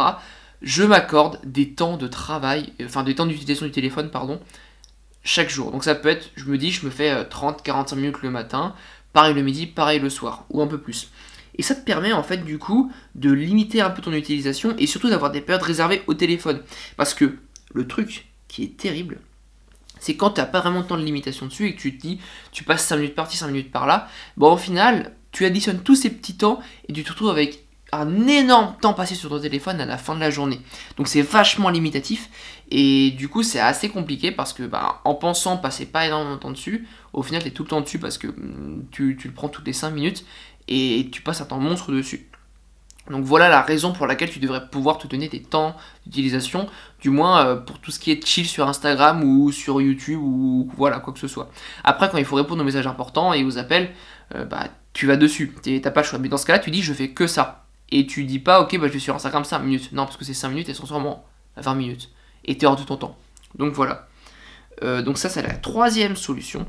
je 0.62 0.84
m'accorde 0.84 1.40
des 1.44 1.70
temps 1.70 1.96
de 1.96 2.06
travail, 2.06 2.72
enfin 2.84 3.02
des 3.02 3.16
temps 3.16 3.26
d'utilisation 3.26 3.66
du 3.66 3.72
téléphone, 3.72 4.10
pardon, 4.10 4.40
chaque 5.24 5.50
jour. 5.50 5.72
Donc 5.72 5.82
ça 5.82 5.96
peut 5.96 6.08
être, 6.08 6.30
je 6.36 6.44
me 6.44 6.56
dis, 6.56 6.70
je 6.70 6.86
me 6.86 6.90
fais 6.90 7.24
30-45 7.24 7.92
euh, 7.92 7.96
minutes 7.96 8.22
le 8.22 8.30
matin, 8.30 8.74
pareil 9.12 9.34
le 9.34 9.42
midi, 9.42 9.66
pareil 9.66 9.98
le 9.98 10.10
soir, 10.10 10.44
ou 10.50 10.62
un 10.62 10.68
peu 10.68 10.78
plus. 10.78 11.10
Et 11.56 11.62
ça 11.62 11.74
te 11.74 11.84
permet 11.84 12.12
en 12.12 12.22
fait 12.22 12.38
du 12.38 12.58
coup 12.58 12.92
de 13.16 13.30
limiter 13.32 13.80
un 13.80 13.90
peu 13.90 14.00
ton 14.00 14.12
utilisation 14.12 14.74
et 14.78 14.86
surtout 14.86 15.10
d'avoir 15.10 15.32
des 15.32 15.40
périodes 15.40 15.66
réservées 15.66 16.02
au 16.06 16.14
téléphone. 16.14 16.62
Parce 16.96 17.14
que 17.14 17.36
le 17.74 17.86
truc 17.86 18.26
qui 18.48 18.64
est 18.64 18.76
terrible, 18.76 19.18
c'est 20.02 20.16
quand 20.16 20.30
tu 20.30 20.40
n'as 20.40 20.46
pas 20.46 20.60
vraiment 20.60 20.80
de 20.80 20.86
temps 20.86 20.96
de 20.96 21.04
limitation 21.04 21.46
dessus 21.46 21.68
et 21.68 21.76
que 21.76 21.80
tu 21.80 21.96
te 21.96 22.02
dis, 22.02 22.18
tu 22.50 22.64
passes 22.64 22.84
5 22.84 22.96
minutes 22.96 23.14
par-ci, 23.14 23.36
5 23.36 23.46
minutes 23.46 23.70
par-là, 23.70 24.08
bon, 24.36 24.52
au 24.52 24.56
final, 24.56 25.14
tu 25.30 25.44
additionnes 25.44 25.80
tous 25.80 25.94
ces 25.94 26.10
petits 26.10 26.36
temps 26.36 26.58
et 26.88 26.92
tu 26.92 27.04
te 27.04 27.10
retrouves 27.10 27.30
avec 27.30 27.64
un 27.92 28.26
énorme 28.26 28.74
temps 28.80 28.94
passé 28.94 29.14
sur 29.14 29.30
ton 29.30 29.38
téléphone 29.38 29.80
à 29.80 29.86
la 29.86 29.96
fin 29.98 30.16
de 30.16 30.20
la 30.20 30.30
journée. 30.30 30.60
Donc 30.96 31.06
c'est 31.06 31.22
vachement 31.22 31.68
limitatif 31.68 32.30
et 32.70 33.12
du 33.12 33.28
coup 33.28 33.44
c'est 33.44 33.60
assez 33.60 33.90
compliqué 33.90 34.32
parce 34.32 34.52
que 34.52 34.64
bah, 34.64 35.02
en 35.04 35.14
pensant 35.14 35.56
passer 35.56 35.86
pas 35.86 36.06
énormément 36.06 36.34
de 36.34 36.40
temps 36.40 36.50
dessus, 36.50 36.88
au 37.12 37.22
final 37.22 37.42
tu 37.42 37.48
es 37.48 37.50
tout 37.52 37.62
le 37.62 37.68
temps 37.68 37.80
dessus 37.80 38.00
parce 38.00 38.18
que 38.18 38.26
mm, 38.26 38.86
tu, 38.90 39.16
tu 39.20 39.28
le 39.28 39.34
prends 39.34 39.48
toutes 39.48 39.66
les 39.66 39.72
5 39.72 39.90
minutes 39.90 40.24
et 40.66 41.10
tu 41.12 41.22
passes 41.22 41.42
un 41.42 41.44
temps 41.44 41.60
monstre 41.60 41.92
dessus. 41.92 42.28
Donc 43.10 43.24
voilà 43.24 43.48
la 43.48 43.62
raison 43.62 43.92
pour 43.92 44.06
laquelle 44.06 44.30
tu 44.30 44.38
devrais 44.38 44.68
pouvoir 44.68 44.98
te 44.98 45.06
donner 45.08 45.28
des 45.28 45.42
temps 45.42 45.76
d'utilisation, 46.06 46.68
du 47.00 47.10
moins 47.10 47.46
euh, 47.46 47.56
pour 47.56 47.80
tout 47.80 47.90
ce 47.90 47.98
qui 47.98 48.12
est 48.12 48.24
chill 48.24 48.46
sur 48.46 48.68
Instagram 48.68 49.24
ou 49.24 49.50
sur 49.50 49.80
YouTube 49.80 50.20
ou 50.22 50.70
voilà 50.76 51.00
quoi 51.00 51.12
que 51.12 51.18
ce 51.18 51.26
soit. 51.26 51.50
Après 51.82 52.08
quand 52.08 52.18
il 52.18 52.24
faut 52.24 52.36
répondre 52.36 52.62
aux 52.62 52.64
messages 52.64 52.86
importants 52.86 53.32
et 53.32 53.42
aux 53.42 53.58
appels, 53.58 53.90
euh, 54.34 54.44
bah 54.44 54.68
tu 54.92 55.06
vas 55.06 55.16
dessus, 55.16 55.54
t'as 55.62 55.90
pas 55.90 56.02
le 56.02 56.06
choix. 56.06 56.18
Mais 56.20 56.28
dans 56.28 56.36
ce 56.36 56.46
cas-là 56.46 56.60
tu 56.60 56.70
dis 56.70 56.82
je 56.82 56.92
fais 56.92 57.10
que 57.10 57.26
ça. 57.26 57.66
Et 57.90 58.06
tu 58.06 58.24
dis 58.24 58.38
pas 58.38 58.60
ok 58.60 58.78
bah 58.78 58.86
je 58.86 58.92
vais 58.92 58.98
sur 59.00 59.14
Instagram 59.14 59.44
5 59.44 59.58
minutes. 59.58 59.92
Non 59.92 60.04
parce 60.04 60.16
que 60.16 60.24
c'est 60.24 60.34
5 60.34 60.50
minutes 60.50 60.68
et 60.68 60.74
sûrement 60.74 61.24
à 61.56 61.60
20 61.60 61.74
minutes. 61.74 62.10
Et 62.44 62.56
t'es 62.56 62.66
hors 62.66 62.76
de 62.76 62.84
ton 62.84 62.96
temps. 62.96 63.16
Donc 63.56 63.72
voilà. 63.72 64.06
Euh, 64.84 65.02
donc 65.02 65.18
ça 65.18 65.28
c'est 65.28 65.42
la 65.42 65.54
troisième 65.54 66.14
solution. 66.14 66.66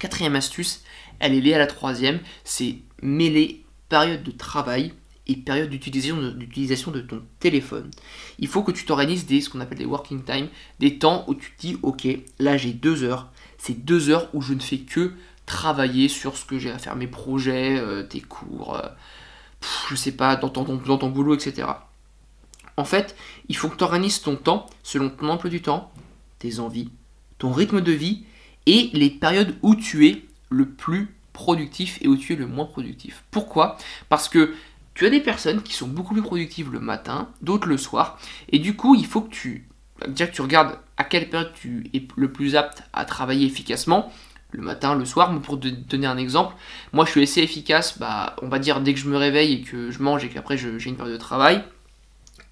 Quatrième 0.00 0.34
astuce, 0.34 0.82
elle 1.20 1.34
est 1.34 1.40
liée 1.40 1.54
à 1.54 1.58
la 1.58 1.68
troisième, 1.68 2.18
c'est 2.42 2.78
mêler 3.00 3.64
période 3.88 4.24
de 4.24 4.32
travail 4.32 4.92
et 5.26 5.36
période 5.36 5.70
d'utilisation 5.70 6.90
de, 6.90 7.00
ton 7.00 7.22
téléphone. 7.38 7.90
Il 8.38 8.48
faut 8.48 8.62
que 8.62 8.72
tu 8.72 8.84
t'organises 8.84 9.26
des 9.26 9.40
ce 9.40 9.50
qu'on 9.50 9.60
appelle 9.60 9.78
des 9.78 9.84
working 9.84 10.22
time, 10.24 10.48
des 10.80 10.98
temps 10.98 11.24
où 11.28 11.34
tu 11.34 11.52
te 11.52 11.60
dis 11.60 11.78
ok, 11.82 12.08
là 12.38 12.56
j'ai 12.56 12.72
deux 12.72 13.04
heures, 13.04 13.30
c'est 13.58 13.84
deux 13.84 14.10
heures 14.10 14.28
où 14.34 14.42
je 14.42 14.54
ne 14.54 14.60
fais 14.60 14.78
que 14.78 15.12
travailler 15.46 16.08
sur 16.08 16.36
ce 16.36 16.44
que 16.44 16.58
j'ai 16.58 16.70
à 16.70 16.78
faire, 16.78 16.96
mes 16.96 17.06
projets, 17.06 17.78
euh, 17.78 18.02
tes 18.02 18.20
cours, 18.20 18.76
euh, 18.76 18.88
je 19.88 19.94
sais 19.94 20.12
pas, 20.12 20.36
dans 20.36 20.48
ton, 20.48 20.64
dans 20.64 20.98
ton 20.98 21.10
boulot, 21.10 21.34
etc. 21.34 21.68
En 22.76 22.84
fait, 22.84 23.16
il 23.48 23.56
faut 23.56 23.68
que 23.68 23.76
tu 23.76 23.84
organises 23.84 24.22
ton 24.22 24.36
temps 24.36 24.66
selon 24.82 25.10
ton 25.10 25.28
emploi 25.28 25.50
du 25.50 25.62
temps, 25.62 25.92
tes 26.38 26.58
envies, 26.58 26.90
ton 27.38 27.52
rythme 27.52 27.80
de 27.80 27.92
vie 27.92 28.24
et 28.66 28.90
les 28.92 29.10
périodes 29.10 29.54
où 29.62 29.74
tu 29.74 30.08
es 30.08 30.24
le 30.48 30.68
plus 30.68 31.14
productif 31.32 31.98
et 32.02 32.08
où 32.08 32.16
tu 32.16 32.32
es 32.32 32.36
le 32.36 32.46
moins 32.46 32.66
productif. 32.66 33.24
Pourquoi? 33.30 33.76
Parce 34.08 34.28
que 34.28 34.54
tu 34.94 35.06
as 35.06 35.10
des 35.10 35.20
personnes 35.20 35.62
qui 35.62 35.72
sont 35.74 35.88
beaucoup 35.88 36.14
plus 36.14 36.22
productives 36.22 36.72
le 36.72 36.80
matin, 36.80 37.28
d'autres 37.40 37.68
le 37.68 37.78
soir, 37.78 38.18
et 38.50 38.58
du 38.58 38.76
coup, 38.76 38.94
il 38.94 39.06
faut 39.06 39.22
que 39.22 39.30
tu, 39.30 39.68
déjà 40.08 40.26
que 40.26 40.34
tu 40.34 40.42
regardes 40.42 40.78
à 40.96 41.04
quelle 41.04 41.28
période 41.28 41.52
tu 41.54 41.90
es 41.94 42.02
le 42.16 42.30
plus 42.30 42.56
apte 42.56 42.82
à 42.92 43.04
travailler 43.04 43.46
efficacement, 43.46 44.12
le 44.52 44.62
matin, 44.62 44.94
le 44.94 45.04
soir. 45.04 45.40
Pour 45.40 45.58
te 45.58 45.68
donner 45.68 46.06
un 46.06 46.18
exemple, 46.18 46.54
moi 46.92 47.04
je 47.04 47.10
suis 47.10 47.22
assez 47.22 47.40
efficace, 47.40 47.98
bah, 47.98 48.36
on 48.42 48.48
va 48.48 48.58
dire 48.58 48.80
dès 48.80 48.94
que 48.94 49.00
je 49.00 49.08
me 49.08 49.16
réveille 49.16 49.54
et 49.54 49.60
que 49.62 49.90
je 49.90 50.02
mange 50.02 50.24
et 50.24 50.28
qu'après 50.28 50.58
j'ai 50.58 50.84
une 50.84 50.96
période 50.96 51.14
de 51.14 51.20
travail. 51.20 51.64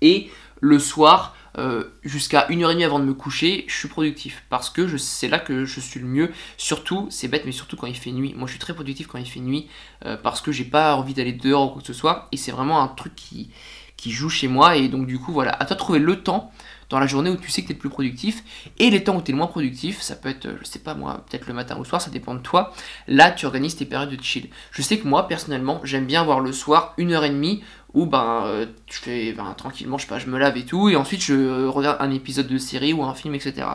Et 0.00 0.30
le 0.60 0.78
soir, 0.78 1.34
euh, 1.58 1.84
jusqu'à 2.04 2.46
une 2.48 2.62
heure 2.62 2.70
et 2.70 2.74
demie 2.74 2.84
avant 2.84 3.00
de 3.00 3.04
me 3.04 3.14
coucher, 3.14 3.64
je 3.66 3.74
suis 3.74 3.88
productif 3.88 4.44
parce 4.50 4.70
que 4.70 4.96
c'est 4.98 5.28
là 5.28 5.38
que 5.38 5.64
je 5.64 5.80
suis 5.80 6.00
le 6.00 6.06
mieux. 6.06 6.30
Surtout, 6.56 7.08
c'est 7.10 7.28
bête, 7.28 7.42
mais 7.44 7.52
surtout 7.52 7.76
quand 7.76 7.86
il 7.86 7.96
fait 7.96 8.12
nuit. 8.12 8.34
Moi, 8.36 8.46
je 8.46 8.52
suis 8.52 8.60
très 8.60 8.74
productif 8.74 9.06
quand 9.06 9.18
il 9.18 9.26
fait 9.26 9.40
nuit 9.40 9.68
euh, 10.04 10.16
parce 10.16 10.40
que 10.40 10.52
j'ai 10.52 10.64
pas 10.64 10.94
envie 10.94 11.14
d'aller 11.14 11.32
dehors 11.32 11.66
ou 11.66 11.68
quoi 11.72 11.80
que 11.80 11.86
ce 11.86 11.92
soit. 11.92 12.28
Et 12.32 12.36
c'est 12.36 12.52
vraiment 12.52 12.80
un 12.80 12.88
truc 12.88 13.14
qui, 13.16 13.50
qui 13.96 14.10
joue 14.12 14.28
chez 14.28 14.48
moi. 14.48 14.76
Et 14.76 14.88
donc, 14.88 15.06
du 15.06 15.18
coup, 15.18 15.32
voilà, 15.32 15.52
à 15.52 15.64
toi 15.64 15.74
de 15.74 15.80
trouver 15.80 15.98
le 15.98 16.22
temps 16.22 16.52
dans 16.88 16.98
la 16.98 17.06
journée 17.06 17.30
où 17.30 17.36
tu 17.36 17.50
sais 17.50 17.62
que 17.62 17.68
tu 17.68 17.72
es 17.72 17.76
le 17.76 17.80
plus 17.80 17.88
productif 17.88 18.42
et 18.78 18.90
les 18.90 19.04
temps 19.04 19.16
où 19.16 19.22
tu 19.22 19.30
es 19.30 19.32
le 19.32 19.38
moins 19.38 19.46
productif, 19.46 20.00
ça 20.00 20.16
peut 20.16 20.28
être, 20.28 20.48
je 20.60 20.64
sais 20.64 20.80
pas 20.80 20.94
moi, 20.94 21.24
peut-être 21.28 21.46
le 21.46 21.54
matin 21.54 21.76
ou 21.76 21.78
le 21.78 21.84
soir, 21.84 22.02
ça 22.02 22.10
dépend 22.10 22.34
de 22.34 22.40
toi. 22.40 22.72
Là, 23.06 23.30
tu 23.30 23.46
organises 23.46 23.76
tes 23.76 23.86
périodes 23.86 24.10
de 24.10 24.22
chill. 24.22 24.50
Je 24.72 24.82
sais 24.82 24.98
que 24.98 25.06
moi, 25.06 25.28
personnellement, 25.28 25.80
j'aime 25.84 26.06
bien 26.06 26.24
voir 26.24 26.40
le 26.40 26.52
soir 26.52 26.94
une 26.98 27.12
heure 27.12 27.24
et 27.24 27.30
demie 27.30 27.62
où 27.94 28.06
ben, 28.06 28.44
euh, 28.46 28.66
je 28.90 28.98
fais 28.98 29.32
ben, 29.32 29.52
tranquillement, 29.56 29.98
je 29.98 30.02
sais 30.02 30.08
pas, 30.08 30.18
je 30.18 30.26
me 30.26 30.38
lave 30.38 30.56
et 30.56 30.64
tout, 30.64 30.88
et 30.88 30.96
ensuite 30.96 31.22
je 31.22 31.66
regarde 31.66 31.96
un 32.00 32.10
épisode 32.10 32.46
de 32.46 32.58
série 32.58 32.92
ou 32.92 33.02
un 33.02 33.14
film, 33.14 33.34
etc. 33.34 33.66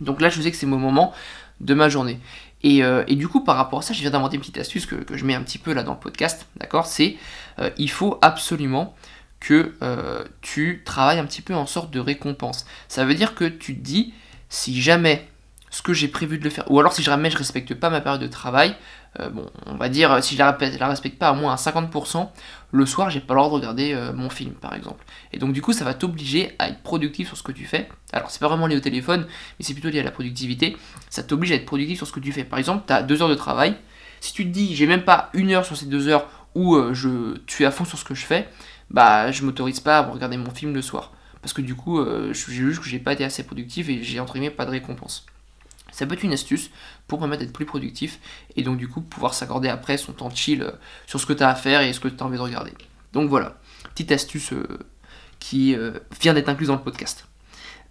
Donc 0.00 0.20
là, 0.20 0.28
je 0.28 0.40
sais 0.40 0.50
que 0.50 0.56
c'est 0.56 0.66
mon 0.66 0.78
moment 0.78 1.12
de 1.60 1.74
ma 1.74 1.88
journée. 1.88 2.20
Et, 2.62 2.82
euh, 2.82 3.04
du 3.04 3.28
coup, 3.28 3.44
par 3.44 3.56
rapport 3.56 3.80
à 3.80 3.82
ça, 3.82 3.94
je 3.94 4.00
viens 4.00 4.10
d'inventer 4.10 4.36
une 4.36 4.40
petite 4.40 4.58
astuce 4.58 4.86
que, 4.86 4.96
je 5.10 5.24
mets 5.24 5.34
un 5.34 5.42
petit 5.42 5.58
peu 5.58 5.72
là 5.72 5.82
dans 5.82 5.92
le 5.92 5.98
podcast, 5.98 6.46
d'accord? 6.56 6.86
C'est, 6.86 7.16
euh, 7.58 7.70
il 7.78 7.90
faut 7.90 8.18
absolument 8.22 8.94
que 9.40 9.74
euh, 9.82 10.24
tu 10.40 10.82
travailles 10.84 11.18
un 11.18 11.26
petit 11.26 11.42
peu 11.42 11.54
en 11.54 11.66
sorte 11.66 11.92
de 11.92 12.00
récompense. 12.00 12.66
Ça 12.88 13.04
veut 13.04 13.14
dire 13.14 13.34
que 13.34 13.44
tu 13.44 13.76
te 13.76 13.80
dis, 13.80 14.12
si 14.48 14.80
jamais 14.80 15.28
ce 15.70 15.82
que 15.82 15.92
j'ai 15.92 16.08
prévu 16.08 16.38
de 16.38 16.44
le 16.44 16.50
faire, 16.50 16.70
ou 16.70 16.78
alors 16.80 16.92
si 16.92 17.02
jamais 17.02 17.30
je 17.30 17.36
respecte 17.36 17.74
pas 17.74 17.90
ma 17.90 18.00
période 18.00 18.20
de 18.20 18.26
travail, 18.26 18.74
euh, 19.20 19.30
bon, 19.30 19.50
on 19.66 19.74
va 19.74 19.88
dire, 19.88 20.22
si 20.22 20.34
je 20.34 20.38
la, 20.38 20.56
la 20.78 20.88
respecte 20.88 21.18
pas 21.18 21.28
à 21.28 21.32
moins 21.32 21.52
à 21.52 21.56
50%, 21.56 22.28
le 22.70 22.86
soir, 22.86 23.10
j'ai 23.10 23.20
pas 23.20 23.34
droit 23.34 23.48
de 23.48 23.54
regarder 23.54 23.92
euh, 23.94 24.12
mon 24.12 24.30
film, 24.30 24.52
par 24.52 24.74
exemple. 24.74 25.04
Et 25.32 25.38
donc, 25.38 25.52
du 25.52 25.62
coup, 25.62 25.72
ça 25.72 25.84
va 25.84 25.94
t'obliger 25.94 26.54
à 26.58 26.68
être 26.68 26.82
productif 26.82 27.28
sur 27.28 27.36
ce 27.36 27.42
que 27.42 27.52
tu 27.52 27.64
fais. 27.64 27.88
Alors, 28.12 28.30
c'est 28.30 28.40
pas 28.40 28.48
vraiment 28.48 28.66
lié 28.66 28.76
au 28.76 28.80
téléphone, 28.80 29.26
mais 29.58 29.64
c'est 29.64 29.72
plutôt 29.72 29.88
lié 29.88 30.00
à 30.00 30.04
la 30.04 30.10
productivité. 30.10 30.76
Ça 31.10 31.22
t'oblige 31.22 31.52
à 31.52 31.54
être 31.54 31.66
productif 31.66 31.98
sur 31.98 32.06
ce 32.06 32.12
que 32.12 32.20
tu 32.20 32.32
fais. 32.32 32.44
Par 32.44 32.58
exemple, 32.58 32.84
tu 32.86 32.92
as 32.92 33.02
deux 33.02 33.22
heures 33.22 33.28
de 33.28 33.34
travail. 33.34 33.76
Si 34.20 34.32
tu 34.32 34.44
te 34.44 34.50
dis, 34.50 34.74
j'ai 34.74 34.86
même 34.86 35.04
pas 35.04 35.30
une 35.32 35.50
heure 35.52 35.64
sur 35.64 35.76
ces 35.76 35.86
deux 35.86 36.08
heures 36.08 36.26
où 36.54 36.76
je, 36.92 37.36
tu 37.46 37.62
es 37.62 37.66
à 37.66 37.70
fond 37.70 37.84
sur 37.84 37.98
ce 37.98 38.04
que 38.04 38.14
je 38.14 38.26
fais, 38.26 38.48
bah 38.90 39.30
je 39.30 39.44
m'autorise 39.44 39.80
pas 39.80 39.98
à 39.98 40.02
regarder 40.02 40.36
mon 40.36 40.50
film 40.50 40.74
le 40.74 40.82
soir. 40.82 41.12
Parce 41.42 41.52
que 41.52 41.62
du 41.62 41.74
coup, 41.74 42.00
euh, 42.00 42.32
j'ai 42.32 42.52
juste 42.52 42.80
que 42.80 42.88
j'ai 42.88 42.98
pas 42.98 43.12
été 43.12 43.24
assez 43.24 43.44
productif 43.44 43.88
et 43.88 44.02
j'ai 44.02 44.20
entre 44.20 44.34
guillemets 44.34 44.50
pas 44.50 44.64
de 44.64 44.70
récompense. 44.70 45.26
Ça 45.98 46.06
peut 46.06 46.14
être 46.14 46.22
une 46.22 46.32
astuce 46.32 46.70
pour 47.06 47.18
permettre 47.18 47.42
d'être 47.42 47.52
plus 47.52 47.66
productif 47.66 48.20
et 48.56 48.62
donc 48.62 48.76
du 48.76 48.88
coup 48.88 49.00
pouvoir 49.00 49.34
s'accorder 49.34 49.68
après 49.68 49.96
son 49.96 50.12
temps 50.12 50.28
de 50.28 50.36
chill 50.36 50.62
euh, 50.62 50.70
sur 51.06 51.20
ce 51.20 51.26
que 51.26 51.32
tu 51.32 51.42
as 51.42 51.48
à 51.48 51.54
faire 51.54 51.80
et 51.80 51.92
ce 51.92 52.00
que 52.00 52.08
tu 52.08 52.22
as 52.22 52.26
envie 52.26 52.36
de 52.36 52.42
regarder. 52.42 52.72
Donc 53.12 53.28
voilà, 53.28 53.58
petite 53.94 54.12
astuce 54.12 54.52
euh, 54.52 54.78
qui 55.38 55.76
vient 56.20 56.34
d'être 56.34 56.48
incluse 56.48 56.68
dans 56.68 56.74
le 56.74 56.82
podcast. 56.82 57.26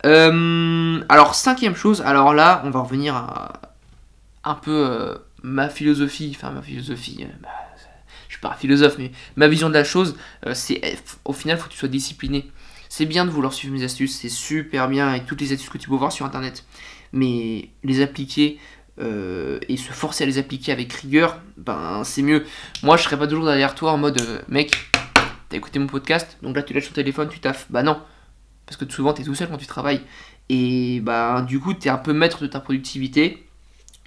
alors 0.04 1.36
cinquième 1.36 1.76
chose, 1.76 2.02
alors 2.02 2.34
là 2.34 2.62
on 2.66 2.70
va 2.70 2.82
revenir 2.82 3.16
à 3.16 3.62
un 4.44 4.56
peu 4.56 5.18
ma 5.44 5.70
philosophie, 5.70 6.34
enfin 6.36 6.52
ma 6.52 6.62
philosophie, 6.62 7.26
bah, 7.42 7.50
suis 8.38 8.42
pas 8.42 8.50
un 8.50 8.58
philosophe, 8.58 8.96
mais 8.98 9.12
ma 9.36 9.48
vision 9.48 9.70
de 9.70 9.74
la 9.74 9.84
chose, 9.84 10.16
euh, 10.46 10.54
c'est 10.54 10.82
au 11.26 11.34
final, 11.34 11.58
faut 11.58 11.68
que 11.68 11.74
tu 11.74 11.78
sois 11.78 11.90
discipliné. 11.90 12.50
C'est 12.89 13.06
bien 13.06 13.25
de 13.25 13.29
vouloir 13.29 13.53
suivre 13.53 13.74
mes 13.74 13.84
astuces, 13.84 14.17
c'est 14.20 14.29
super 14.29 14.88
bien 14.88 15.08
avec 15.08 15.25
toutes 15.25 15.41
les 15.41 15.53
astuces 15.53 15.70
que 15.70 15.77
tu 15.77 15.89
peux 15.89 15.96
voir 15.96 16.12
sur 16.12 16.25
internet, 16.25 16.65
mais 17.12 17.70
les 17.84 18.01
appliquer 18.01 18.60
euh, 19.00 19.60
et 19.67 19.77
se 19.77 19.91
forcer 19.91 20.24
à 20.24 20.27
les 20.27 20.38
appliquer 20.38 20.72
avec 20.72 20.91
rigueur, 20.94 21.39
ben 21.58 22.03
c'est 22.03 22.22
mieux. 22.22 22.46
Moi, 22.84 22.98
je 22.98 23.03
serais 23.03 23.17
pas 23.17 23.27
toujours 23.27 23.46
derrière 23.46 23.75
toi 23.75 23.91
en 23.91 23.98
mode 23.98 24.22
euh, 24.22 24.41
mec, 24.48 24.72
t'as 25.50 25.58
écouté 25.58 25.79
mon 25.79 25.88
podcast, 25.88 26.38
donc 26.41 26.56
là 26.56 26.63
tu 26.63 26.74
lâches 26.74 26.88
ton 26.88 26.94
téléphone, 26.94 27.29
tu 27.29 27.39
taffes. 27.39 27.67
Bah 27.70 27.84
non, 27.84 28.01
parce 28.65 28.77
que 28.77 28.89
souvent 28.91 29.13
t'es 29.13 29.24
tout 29.24 29.36
seul 29.36 29.50
quand 29.50 29.58
tu 29.58 29.67
travailles, 29.67 30.01
et 30.50 31.00
bah 31.01 31.46
du 31.48 31.60
coup 31.60 31.74
t'es 31.74 31.89
un 31.89 31.98
peu 31.98 32.13
maître 32.13 32.41
de 32.41 32.48
ta 32.48 32.60
productivité 32.60 33.47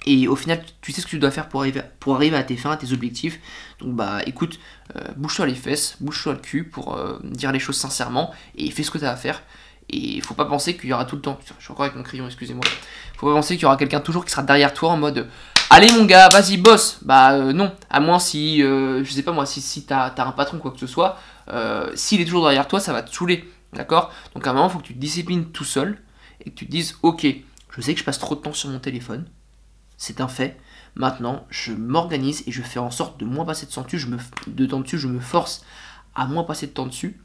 et 0.05 0.27
au 0.27 0.35
final, 0.35 0.63
tu 0.81 0.91
sais 0.91 1.01
ce 1.01 1.05
que 1.05 1.11
tu 1.11 1.19
dois 1.19 1.31
faire 1.31 1.47
pour 1.47 1.61
arriver, 1.61 2.35
à 2.35 2.43
tes 2.43 2.57
fins, 2.57 2.71
à 2.71 2.77
tes 2.77 2.91
objectifs. 2.91 3.39
Donc 3.79 3.95
bah 3.95 4.19
écoute, 4.25 4.59
euh, 4.95 5.01
bouge-toi 5.15 5.45
les 5.45 5.55
fesses, 5.55 5.95
bouge-toi 5.99 6.33
le 6.33 6.39
cul 6.39 6.63
pour 6.63 6.95
euh, 6.95 7.19
dire 7.23 7.51
les 7.51 7.59
choses 7.59 7.77
sincèrement 7.77 8.31
et 8.55 8.71
fais 8.71 8.83
ce 8.83 8.89
que 8.89 8.97
tu 8.97 9.05
as 9.05 9.11
à 9.11 9.15
faire. 9.15 9.43
Et 9.89 10.21
faut 10.21 10.33
pas 10.33 10.45
penser 10.45 10.75
qu'il 10.75 10.89
y 10.89 10.93
aura 10.93 11.05
tout 11.05 11.17
le 11.17 11.21
temps. 11.21 11.37
Je 11.59 11.63
suis 11.63 11.71
encore 11.71 11.85
avec 11.85 11.95
mon 11.95 12.03
crayon, 12.03 12.25
excusez-moi. 12.25 12.63
Faut 13.17 13.27
pas 13.27 13.33
penser 13.33 13.55
qu'il 13.55 13.63
y 13.63 13.65
aura 13.65 13.77
quelqu'un 13.77 13.99
toujours 13.99 14.25
qui 14.25 14.31
sera 14.31 14.41
derrière 14.41 14.73
toi 14.73 14.91
en 14.91 14.97
mode 14.97 15.27
Allez 15.69 15.91
mon 15.91 16.05
gars, 16.05 16.29
vas-y 16.29 16.57
boss 16.57 16.99
Bah 17.03 17.33
euh, 17.33 17.53
non, 17.53 17.71
à 17.89 17.99
moins 17.99 18.19
si, 18.19 18.59
je 18.59 19.07
sais 19.07 19.23
pas 19.23 19.31
moi, 19.31 19.45
si, 19.45 19.61
si 19.61 19.85
t'as 19.85 20.07
as 20.07 20.25
un 20.25 20.31
patron 20.31 20.57
quoi 20.57 20.71
que 20.71 20.79
ce 20.79 20.87
soit, 20.87 21.19
s'il 21.93 22.21
est 22.21 22.25
toujours 22.25 22.43
derrière 22.43 22.67
toi, 22.67 22.79
ça 22.79 22.91
va 22.91 23.03
te 23.03 23.13
saouler. 23.13 23.47
D'accord? 23.73 24.11
Donc 24.33 24.47
à 24.47 24.49
un 24.49 24.53
moment, 24.53 24.67
faut 24.67 24.79
que 24.79 24.87
tu 24.87 24.95
te 24.95 24.99
disciplines 24.99 25.45
tout 25.51 25.63
seul 25.63 25.97
et 26.43 26.49
que 26.49 26.55
tu 26.55 26.65
te 26.65 26.71
dises 26.71 26.97
Ok, 27.03 27.27
je 27.69 27.81
sais 27.81 27.93
que 27.93 27.99
je 27.99 28.03
passe 28.03 28.19
trop 28.19 28.35
de 28.35 28.41
temps 28.41 28.53
sur 28.53 28.69
mon 28.69 28.79
téléphone 28.79 29.25
c'est 30.01 30.19
un 30.19 30.27
fait. 30.27 30.59
Maintenant, 30.95 31.45
je 31.51 31.71
m'organise 31.73 32.43
et 32.47 32.51
je 32.51 32.63
fais 32.63 32.79
en 32.79 32.89
sorte 32.89 33.19
de 33.19 33.25
moins 33.25 33.45
passer 33.45 33.67
de 33.67 33.71
temps 33.71 33.83
dessus, 33.83 33.99
je 33.99 34.07
me, 35.07 35.15
de 35.15 35.19
force 35.19 35.63
à 36.15 36.25
moins 36.25 36.43
passer 36.43 36.65
de 36.65 36.71
temps 36.71 36.87
dessus, 36.87 37.21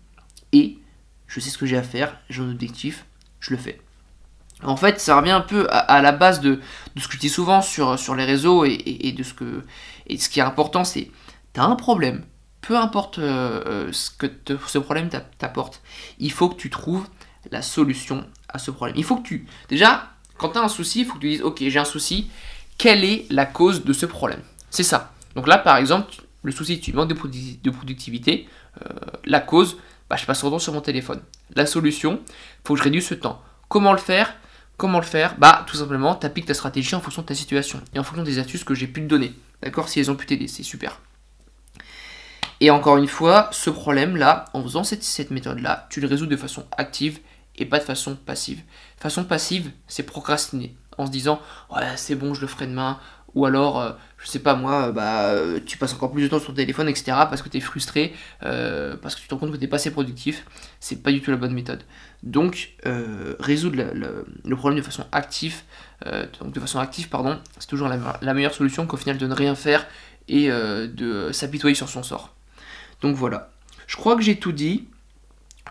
et 0.52 0.78
je 1.26 1.40
sais 1.40 1.48
ce 1.48 1.56
que 1.56 1.64
j'ai 1.64 1.78
à 1.78 1.82
faire, 1.82 2.18
j'ai 2.28 2.42
un 2.42 2.50
objectif, 2.50 3.06
je 3.40 3.52
le 3.52 3.56
fais. 3.56 3.80
En 4.62 4.76
fait, 4.76 5.00
ça 5.00 5.16
revient 5.16 5.30
un 5.30 5.40
peu 5.40 5.66
à, 5.70 6.02
la 6.02 6.12
base 6.12 6.40
de, 6.40 6.60
ce 6.98 7.08
que 7.08 7.14
je 7.14 7.18
dis 7.18 7.30
souvent 7.30 7.62
sur, 7.62 8.14
les 8.14 8.24
réseaux 8.24 8.66
et, 8.66 9.14
de 9.16 9.22
ce 9.22 10.28
qui 10.28 10.38
est 10.38 10.42
important, 10.42 10.84
c'est 10.84 11.10
tu 11.54 11.60
as 11.60 11.64
un 11.64 11.76
problème, 11.76 12.26
peu 12.60 12.76
importe 12.76 13.18
euh, 13.18 13.62
euh, 13.66 13.92
ce 13.92 14.10
que 14.10 14.26
ce 14.66 14.78
problème 14.78 15.08
t'apporte, 15.38 15.82
il 16.18 16.30
faut 16.30 16.50
que 16.50 16.56
tu 16.56 16.68
trouves 16.68 17.08
la 17.50 17.62
solution 17.62 18.26
à 18.50 18.58
ce 18.58 18.70
problème. 18.70 18.96
Il 18.98 19.04
faut 19.04 19.16
que 19.16 19.26
tu 19.26 19.46
déjà 19.70 20.10
quand 20.38 20.50
tu 20.50 20.58
as 20.58 20.62
un 20.62 20.68
souci, 20.68 21.00
il 21.00 21.06
faut 21.06 21.14
que 21.14 21.20
tu 21.20 21.28
dises 21.30 21.42
ok 21.42 21.62
j'ai 21.66 21.78
un 21.78 21.84
souci, 21.84 22.30
quelle 22.78 23.04
est 23.04 23.26
la 23.30 23.46
cause 23.46 23.84
de 23.84 23.92
ce 23.92 24.06
problème 24.06 24.40
C'est 24.70 24.82
ça. 24.82 25.12
Donc 25.34 25.46
là, 25.46 25.58
par 25.58 25.76
exemple, 25.76 26.14
le 26.42 26.52
souci, 26.52 26.80
tu 26.80 26.92
manques 26.92 27.08
de, 27.08 27.70
productivité. 27.70 28.48
Euh, 28.82 28.88
la 29.24 29.40
cause, 29.40 29.78
bah, 30.08 30.16
je 30.16 30.24
passe 30.24 30.38
trop 30.38 30.50
temps 30.50 30.58
sur 30.58 30.72
mon 30.72 30.80
téléphone. 30.80 31.20
La 31.54 31.66
solution, 31.66 32.20
faut 32.64 32.74
que 32.74 32.78
je 32.78 32.84
réduise 32.84 33.06
ce 33.06 33.14
temps. 33.14 33.42
Comment 33.68 33.92
le 33.92 33.98
faire? 33.98 34.34
Comment 34.76 34.98
le 34.98 35.04
faire? 35.04 35.36
Bah, 35.38 35.64
tout 35.66 35.76
simplement, 35.76 36.14
tu 36.14 36.26
appliques 36.26 36.46
ta 36.46 36.54
stratégie 36.54 36.94
en 36.94 37.00
fonction 37.00 37.22
de 37.22 37.26
ta 37.26 37.34
situation 37.34 37.80
et 37.94 37.98
en 37.98 38.04
fonction 38.04 38.22
des 38.22 38.38
astuces 38.38 38.64
que 38.64 38.74
j'ai 38.74 38.86
pu 38.86 39.00
te 39.00 39.06
donner. 39.06 39.32
D'accord? 39.62 39.88
Si 39.88 39.98
elles 39.98 40.10
ont 40.10 40.16
pu 40.16 40.26
t'aider, 40.26 40.48
c'est 40.48 40.62
super. 40.62 41.00
Et 42.60 42.70
encore 42.70 42.96
une 42.96 43.08
fois, 43.08 43.48
ce 43.52 43.70
problème-là, 43.70 44.46
en 44.52 44.62
faisant 44.62 44.84
cette, 44.84 45.02
cette 45.02 45.30
méthode-là, 45.30 45.86
tu 45.90 46.00
le 46.00 46.08
résous 46.08 46.26
de 46.26 46.36
façon 46.36 46.66
active 46.76 47.18
et 47.56 47.66
pas 47.66 47.78
de 47.78 47.84
façon 47.84 48.16
passive. 48.16 48.62
Façon 48.98 49.24
passive, 49.24 49.70
c'est 49.88 50.04
procrastiner 50.04 50.74
en 50.98 51.06
se 51.06 51.10
disant 51.10 51.40
ouais 51.74 51.82
c'est 51.96 52.14
bon 52.14 52.34
je 52.34 52.40
le 52.40 52.46
ferai 52.46 52.66
demain. 52.66 52.98
Ou 53.36 53.44
alors 53.44 53.78
euh, 53.78 53.92
je 54.16 54.28
sais 54.28 54.38
pas 54.38 54.54
moi 54.54 54.92
bah 54.92 55.26
euh, 55.26 55.60
tu 55.64 55.76
passes 55.76 55.92
encore 55.92 56.10
plus 56.10 56.22
de 56.22 56.28
temps 56.28 56.38
sur 56.38 56.48
ton 56.48 56.54
téléphone 56.54 56.88
etc 56.88 57.04
parce 57.28 57.42
que 57.42 57.50
tu 57.50 57.58
es 57.58 57.60
frustré 57.60 58.14
euh, 58.42 58.96
parce 58.96 59.14
que 59.14 59.20
tu 59.20 59.28
te 59.28 59.34
rends 59.34 59.40
compte 59.40 59.52
que 59.52 59.58
tu 59.58 59.68
pas 59.68 59.76
assez 59.76 59.92
productif. 59.92 60.46
C'est 60.80 61.02
pas 61.02 61.12
du 61.12 61.20
tout 61.20 61.30
la 61.30 61.36
bonne 61.36 61.52
méthode. 61.52 61.82
Donc 62.22 62.72
résoudre 63.38 63.76
le, 63.92 64.56
problème 64.56 64.80
de 64.80 64.84
façon 64.84 65.04
active 65.12 65.62
donc 66.40 66.52
de 66.52 66.60
façon 66.60 66.80
active 66.80 67.08
pardon 67.10 67.38
c'est 67.58 67.68
toujours 67.68 67.88
la, 67.88 68.34
meilleure 68.34 68.54
solution 68.54 68.86
qu'au 68.86 68.96
final 68.96 69.18
de 69.18 69.26
ne 69.26 69.34
rien 69.34 69.54
faire 69.54 69.86
et 70.28 70.48
de 70.48 71.30
s'apitoyer 71.30 71.74
sur 71.74 71.90
son 71.90 72.02
sort. 72.02 72.34
Donc 73.02 73.16
voilà. 73.16 73.50
Je 73.86 73.96
crois 73.96 74.16
que 74.16 74.22
j'ai 74.22 74.38
tout 74.38 74.52
dit. 74.52 74.88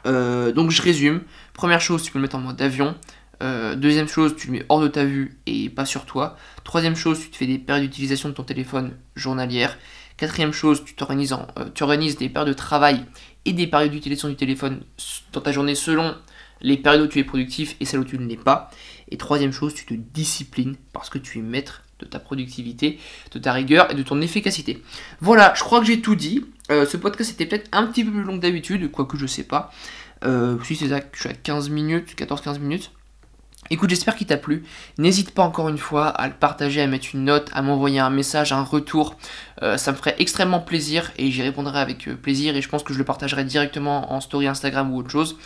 Donc 0.05 0.69
je 0.69 0.81
résume. 0.83 1.21
Première 1.53 1.81
chose 1.81 2.03
tu 2.03 2.11
peux 2.11 2.19
le 2.19 2.23
mettre 2.23 2.35
en 2.35 2.41
mode 2.41 2.61
avion 2.61 2.95
euh, 3.43 3.75
deuxième 3.75 4.07
chose, 4.07 4.35
tu 4.35 4.47
le 4.47 4.53
mets 4.53 4.65
hors 4.69 4.81
de 4.81 4.87
ta 4.87 5.05
vue 5.05 5.37
et 5.45 5.69
pas 5.69 5.85
sur 5.85 6.05
toi. 6.05 6.37
Troisième 6.63 6.95
chose, 6.95 7.19
tu 7.19 7.29
te 7.29 7.37
fais 7.37 7.47
des 7.47 7.57
périodes 7.57 7.85
d'utilisation 7.85 8.29
de 8.29 8.33
ton 8.33 8.43
téléphone 8.43 8.93
journalières. 9.15 9.77
Quatrième 10.17 10.53
chose, 10.53 10.83
tu 10.85 10.95
t'organises 10.95 11.33
euh, 11.33 11.65
tu 11.73 11.83
organises 11.83 12.17
des 12.17 12.29
périodes 12.29 12.49
de 12.49 12.53
travail 12.53 13.05
et 13.43 13.53
des 13.53 13.67
périodes 13.67 13.91
d'utilisation 13.91 14.29
du 14.29 14.35
téléphone 14.35 14.81
dans 15.33 15.41
ta 15.41 15.51
journée 15.51 15.75
selon 15.75 16.15
les 16.61 16.77
périodes 16.77 17.01
où 17.01 17.07
tu 17.07 17.19
es 17.19 17.23
productif 17.23 17.75
et 17.79 17.85
celles 17.85 17.99
où 17.99 18.05
tu 18.05 18.17
ne 18.17 18.25
l'es 18.25 18.37
pas. 18.37 18.71
Et 19.09 19.17
troisième 19.17 19.51
chose, 19.51 19.73
tu 19.73 19.85
te 19.85 19.93
disciplines 19.93 20.77
parce 20.93 21.09
que 21.09 21.17
tu 21.17 21.39
es 21.39 21.41
maître 21.41 21.83
de 21.99 22.05
ta 22.05 22.19
productivité, 22.19 22.99
de 23.31 23.39
ta 23.39 23.53
rigueur 23.53 23.91
et 23.91 23.95
de 23.95 24.03
ton 24.03 24.21
efficacité. 24.21 24.81
Voilà, 25.19 25.53
je 25.55 25.63
crois 25.63 25.79
que 25.79 25.85
j'ai 25.85 26.01
tout 26.01 26.15
dit. 26.15 26.45
Euh, 26.71 26.85
ce 26.85 26.97
podcast 26.97 27.31
était 27.31 27.45
peut-être 27.45 27.69
un 27.71 27.85
petit 27.85 28.03
peu 28.03 28.11
plus 28.11 28.23
long 28.23 28.37
que 28.37 28.41
d'habitude, 28.41 28.89
quoique 28.89 29.17
je 29.17 29.27
sais 29.27 29.43
pas. 29.43 29.71
si 30.63 30.75
c'est 30.75 30.89
ça, 30.89 31.01
je 31.13 31.19
suis 31.19 31.29
à 31.29 31.33
15 31.33 31.69
minutes, 31.69 32.15
14-15 32.17 32.59
minutes. 32.59 32.91
Écoute, 33.71 33.89
j'espère 33.89 34.15
qu'il 34.15 34.27
t'a 34.27 34.37
plu. 34.37 34.63
N'hésite 34.99 35.31
pas 35.31 35.41
encore 35.41 35.69
une 35.69 35.79
fois 35.79 36.07
à 36.07 36.27
le 36.27 36.33
partager, 36.33 36.81
à 36.81 36.87
mettre 36.87 37.07
une 37.13 37.23
note, 37.23 37.49
à 37.51 37.63
m'envoyer 37.63 37.99
un 37.99 38.11
message, 38.11 38.53
un 38.53 38.61
retour. 38.61 39.15
Euh, 39.63 39.77
ça 39.77 39.91
me 39.91 39.97
ferait 39.97 40.15
extrêmement 40.19 40.59
plaisir 40.59 41.11
et 41.17 41.31
j'y 41.31 41.41
répondrai 41.41 41.79
avec 41.79 42.07
euh, 42.07 42.15
plaisir 42.15 42.55
et 42.55 42.61
je 42.61 42.69
pense 42.69 42.83
que 42.83 42.93
je 42.93 42.99
le 42.99 43.05
partagerai 43.05 43.43
directement 43.43 44.13
en 44.13 44.21
story 44.21 44.47
Instagram 44.47 44.93
ou 44.93 44.97
autre 44.97 45.09
chose. 45.09 45.37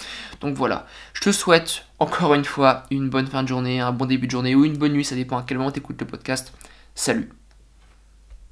Donc 0.41 0.55
voilà, 0.55 0.85
je 1.13 1.21
te 1.21 1.31
souhaite 1.31 1.85
encore 1.97 2.33
une 2.33 2.45
fois 2.45 2.83
une 2.91 3.09
bonne 3.09 3.27
fin 3.27 3.43
de 3.43 3.47
journée, 3.47 3.79
un 3.79 3.93
bon 3.93 4.05
début 4.05 4.27
de 4.27 4.31
journée 4.31 4.53
ou 4.53 4.65
une 4.65 4.77
bonne 4.77 4.93
nuit, 4.93 5.05
ça 5.05 5.15
dépend 5.15 5.37
à 5.37 5.43
quel 5.47 5.57
moment 5.57 5.71
tu 5.71 5.79
écoutes 5.79 6.01
le 6.01 6.07
podcast. 6.07 6.53
Salut 6.95 7.38